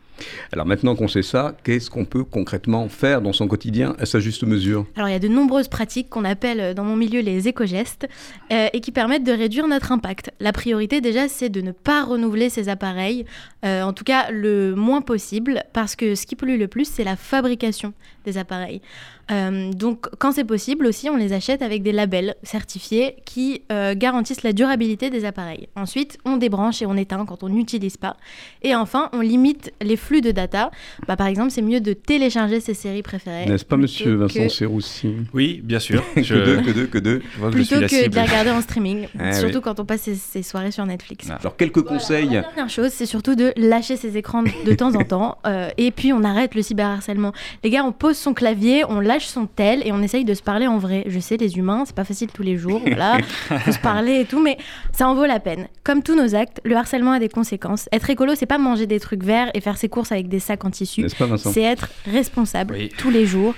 [0.51, 4.19] Alors maintenant qu'on sait ça, qu'est-ce qu'on peut concrètement faire dans son quotidien à sa
[4.19, 4.85] juste mesure?
[4.95, 8.07] Alors il y a de nombreuses pratiques qu'on appelle euh, dans mon milieu les éco-gestes
[8.51, 10.31] euh, et qui permettent de réduire notre impact.
[10.39, 13.25] La priorité déjà c'est de ne pas renouveler ces appareils,
[13.65, 17.03] euh, en tout cas le moins possible, parce que ce qui pollue le plus c'est
[17.03, 17.93] la fabrication
[18.25, 18.81] des appareils.
[19.29, 23.61] Donc quand c'est possible aussi on les achète avec des labels certifiés qui
[23.95, 25.69] garantissent la durabilité des appareils.
[25.77, 28.17] Ensuite on débranche et on éteint quand on n'utilise pas.
[28.61, 30.71] Et enfin on limite les flux de data.
[31.07, 33.45] Bah, par exemple c'est mieux de télécharger ses séries préférées.
[33.45, 36.03] N'est-ce pas, monsieur Vincent que- Serroussi Oui, bien sûr.
[36.15, 37.21] Que deux, que deux, que deux.
[37.33, 39.57] je vois que je suis plutôt la que de les regarder en streaming, Ah surtout
[39.57, 39.61] oui.
[39.63, 41.27] quand on passe ses, ses soirées sur Netflix.
[41.29, 41.37] Ah.
[41.39, 42.25] Alors quelques conseils.
[42.29, 45.91] La dernière chose, c'est surtout de lâcher ses écrans de temps en temps, euh, et
[45.91, 47.31] puis on arrête le cyberharcèlement.
[47.63, 50.41] Les gars, on pose son clavier, on lâche son tel, et on essaye de se
[50.41, 51.03] parler en vrai.
[51.07, 53.17] Je sais, les humains, c'est pas facile tous les jours, voilà,
[53.59, 54.57] faut se parler et tout, mais
[54.91, 55.67] ça en vaut la peine.
[55.83, 57.87] Comme tous nos actes, le harcèlement a des conséquences.
[57.91, 60.65] Être écolo, c'est pas manger des trucs verts et faire ses courses avec des sacs
[60.65, 61.05] en tissu.
[61.37, 62.89] C'est être responsable Oui.
[62.97, 63.53] tous les jours.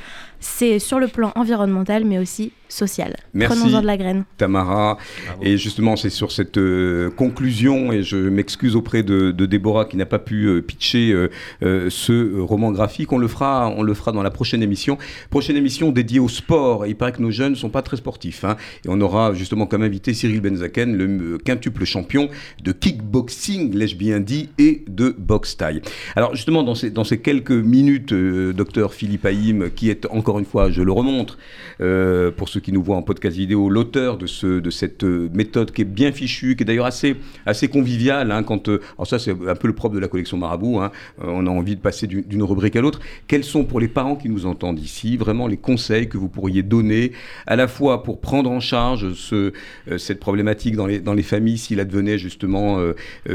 [0.45, 3.15] C'est sur le plan environnemental, mais aussi social.
[3.33, 3.55] Merci.
[3.59, 4.25] Prenons-en de la graine.
[4.37, 4.97] Tamara.
[5.41, 9.95] Et justement, c'est sur cette euh, conclusion, et je m'excuse auprès de, de Déborah qui
[9.95, 11.29] n'a pas pu euh, pitcher euh,
[11.63, 13.13] euh, ce roman graphique.
[13.13, 14.97] On le fera, on le fera dans la prochaine émission.
[15.29, 16.85] Prochaine émission dédiée au sport.
[16.85, 18.43] Et il paraît que nos jeunes ne sont pas très sportifs.
[18.43, 18.57] hein.
[18.85, 22.27] Et on aura justement comme invité Cyril Benzaken, le euh, quintuple champion
[22.61, 25.81] de kickboxing, l'ai-je bien dit, et de boxe taille.
[26.17, 30.32] Alors justement, dans ces, dans ces quelques minutes, euh, docteur Philippe Haïm, qui est encore
[30.39, 31.37] une fois, je le remontre,
[31.81, 35.29] euh, pour ceux qui nous voient en podcast vidéo, l'auteur de, ce, de cette euh,
[35.33, 37.15] méthode qui est bien fichue, qui est d'ailleurs assez,
[37.45, 38.31] assez conviviale.
[38.31, 40.79] hein, quand, euh, ça, c'est un peu le propre de la collection Marabout.
[40.79, 42.99] hein, on a envie de passer du- d'une rubrique à l'autre.
[43.27, 46.63] Quels sont pour les parents qui nous entendent ici vraiment les conseils que vous pourriez
[46.63, 47.11] donner
[47.47, 49.53] à la fois pour prendre en charge ce,
[49.97, 52.79] cette problématique dans les, dans les familles s'il advenait justement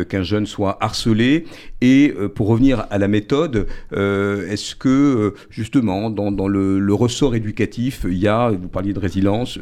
[0.08, 1.44] qu'un jeune soit harcelé
[1.80, 6.80] et euh, pour revenir à la méthode, euh, est-ce que euh, justement dans, dans le,
[6.80, 9.58] le ressort éducatif, il y a, vous parliez de résilience,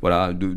[0.00, 0.56] voilà, de,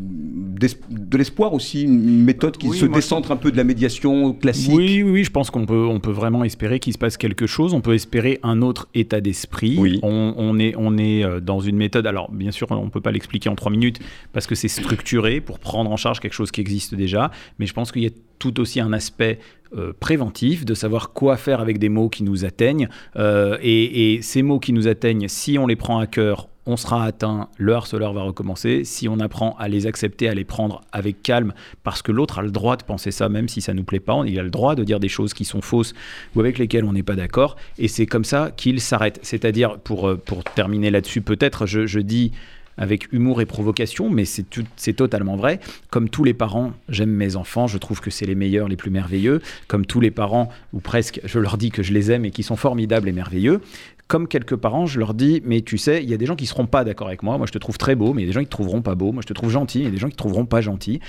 [1.16, 5.02] l'espoir aussi, une méthode qui Oui, se décentre un peu de la médiation classique Oui,
[5.02, 7.74] oui, oui, je pense qu'on peut, on peut vraiment espérer qu'il se passe quelque chose.
[7.74, 9.76] On peut espérer un autre état d'esprit.
[9.78, 10.00] Oui.
[10.02, 12.06] On, on est, on est dans une méthode.
[12.06, 14.00] Alors, bien sûr, on ne peut pas l'expliquer en trois minutes
[14.32, 17.30] parce que c'est structuré pour prendre en charge quelque chose qui existe déjà.
[17.58, 19.38] Mais je pense qu'il y a tout aussi un aspect
[19.76, 22.88] euh, préventif, de savoir quoi faire avec des mots qui nous atteignent.
[23.16, 27.04] Euh, et, ces mots qui nous atteignent, si on les prend à cœur, on sera
[27.04, 28.84] atteint, le harceleur va recommencer.
[28.84, 31.52] Si on apprend à les accepter, à les prendre avec calme,
[31.82, 34.22] parce que l'autre a le droit de penser ça, même si ça nous plaît pas,
[34.26, 35.92] il a le droit de dire des choses qui sont fausses
[36.34, 39.18] ou avec lesquelles on n'est pas d'accord, et c'est comme ça qu'il s'arrête.
[39.22, 42.32] C'est-à-dire, pour, euh, pour terminer là-dessus, peut-être, je, je dis
[42.76, 45.60] avec humour et provocation, mais c'est totalement vrai.
[45.90, 48.90] Comme tous les parents, j'aime mes enfants, je trouve que c'est les meilleurs, les plus
[48.90, 49.40] merveilleux.
[49.68, 52.44] Comme tous les parents, ou presque, je leur dis que je les aime et qu'ils
[52.44, 53.60] sont formidables et merveilleux.
[54.06, 56.46] Comme quelques parents, je leur dis, mais tu sais, il y a des gens qui
[56.46, 57.38] seront pas d'accord avec moi.
[57.38, 58.82] Moi, je te trouve très beau, mais il y a des gens qui te trouveront
[58.82, 59.12] pas beau.
[59.12, 60.60] Moi, je te trouve gentil, mais il y a des gens qui te trouveront pas
[60.60, 61.00] gentil.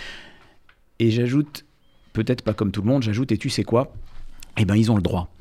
[0.99, 1.65] Et j'ajoute,
[2.13, 3.93] peut-être pas comme tout le monde, j'ajoute, et tu sais quoi?
[4.57, 5.33] Eh ben, ils ont le droit.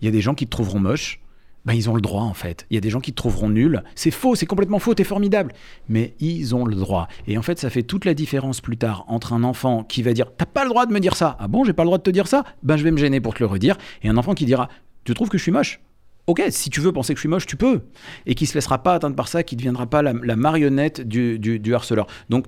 [0.00, 1.20] Il y a des gens qui te trouveront moche.
[1.64, 2.66] Ben, ils ont le droit, en fait.
[2.70, 3.84] Il y a des gens qui te trouveront nul.
[3.94, 5.52] C'est faux, c'est complètement faux, t'es formidable.
[5.88, 7.06] Mais ils ont le droit.
[7.28, 10.12] Et en fait, ça fait toute la différence plus tard entre un enfant qui va
[10.12, 11.36] dire T'as pas le droit de me dire ça.
[11.38, 12.44] Ah bon, j'ai pas le droit de te dire ça?
[12.62, 13.76] Ben, je vais me gêner pour te le redire.
[14.02, 14.68] Et un enfant qui dira
[15.04, 15.80] Tu trouves que je suis moche?
[16.28, 17.80] Ok, si tu veux penser que je suis moche, tu peux.
[18.26, 21.38] Et qui se laissera pas atteindre par ça, qui ne deviendra pas la, marionnette du,
[21.38, 22.06] du- harceleur.
[22.30, 22.46] Donc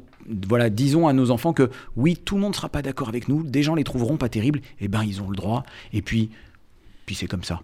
[0.49, 3.29] voilà, disons à nos enfants que oui, tout le monde ne sera pas d'accord avec
[3.29, 5.65] nous, des gens les trouveront pas terribles, et ben ils ont le droit.
[5.93, 6.31] Et puis,
[7.07, 7.61] puis c'est comme ça.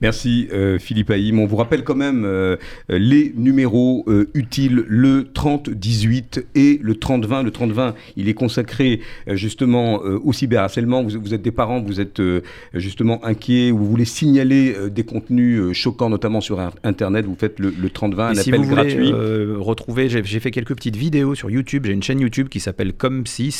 [0.00, 1.38] Merci euh, Philippe Haïm.
[1.38, 2.56] On vous rappelle quand même euh,
[2.90, 7.44] euh, les numéros euh, utiles, le 30-18 et le 30-20.
[7.44, 11.02] Le 30-20, il est consacré euh, justement euh, au cyberharcèlement.
[11.02, 12.40] Vous, vous êtes des parents, vous êtes euh,
[12.74, 17.26] justement inquiets, vous voulez signaler euh, des contenus euh, choquants, notamment sur in- Internet.
[17.26, 19.12] Vous faites le, le 30-20, un Et si appel vous voulez gratuit.
[19.12, 21.84] euh, retrouver, j'ai j'ai fait quelques petites vidéos sur YouTube.
[21.86, 23.50] J'ai une chaîne YouTube qui s'appelle Comme si,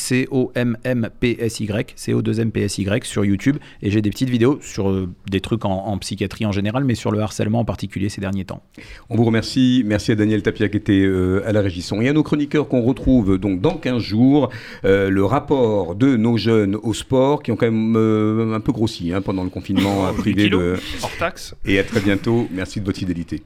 [0.84, 3.56] C-O-M-M-P-S-Y, C-O-2-M-P-S-Y sur YouTube.
[3.82, 6.94] Et j'ai des petites vidéos sur euh, des trucs en, en psychiatrie en général, mais
[6.94, 8.62] sur le harcèlement en particulier ces derniers temps.
[9.10, 9.82] On vous remercie.
[9.86, 12.00] Merci à Daniel Tapia qui était euh, à la régisson.
[12.00, 14.50] Et à nos chroniqueurs qu'on retrouve donc dans 15 jours.
[14.84, 18.72] euh, le rapport de nos jeunes au sport qui ont quand même euh, un peu
[18.72, 20.44] grossi hein, pendant le confinement privé.
[20.44, 21.54] kilos, de- hors taxe.
[21.64, 22.46] Et à très bientôt.
[22.52, 23.40] Merci de votre fidélité.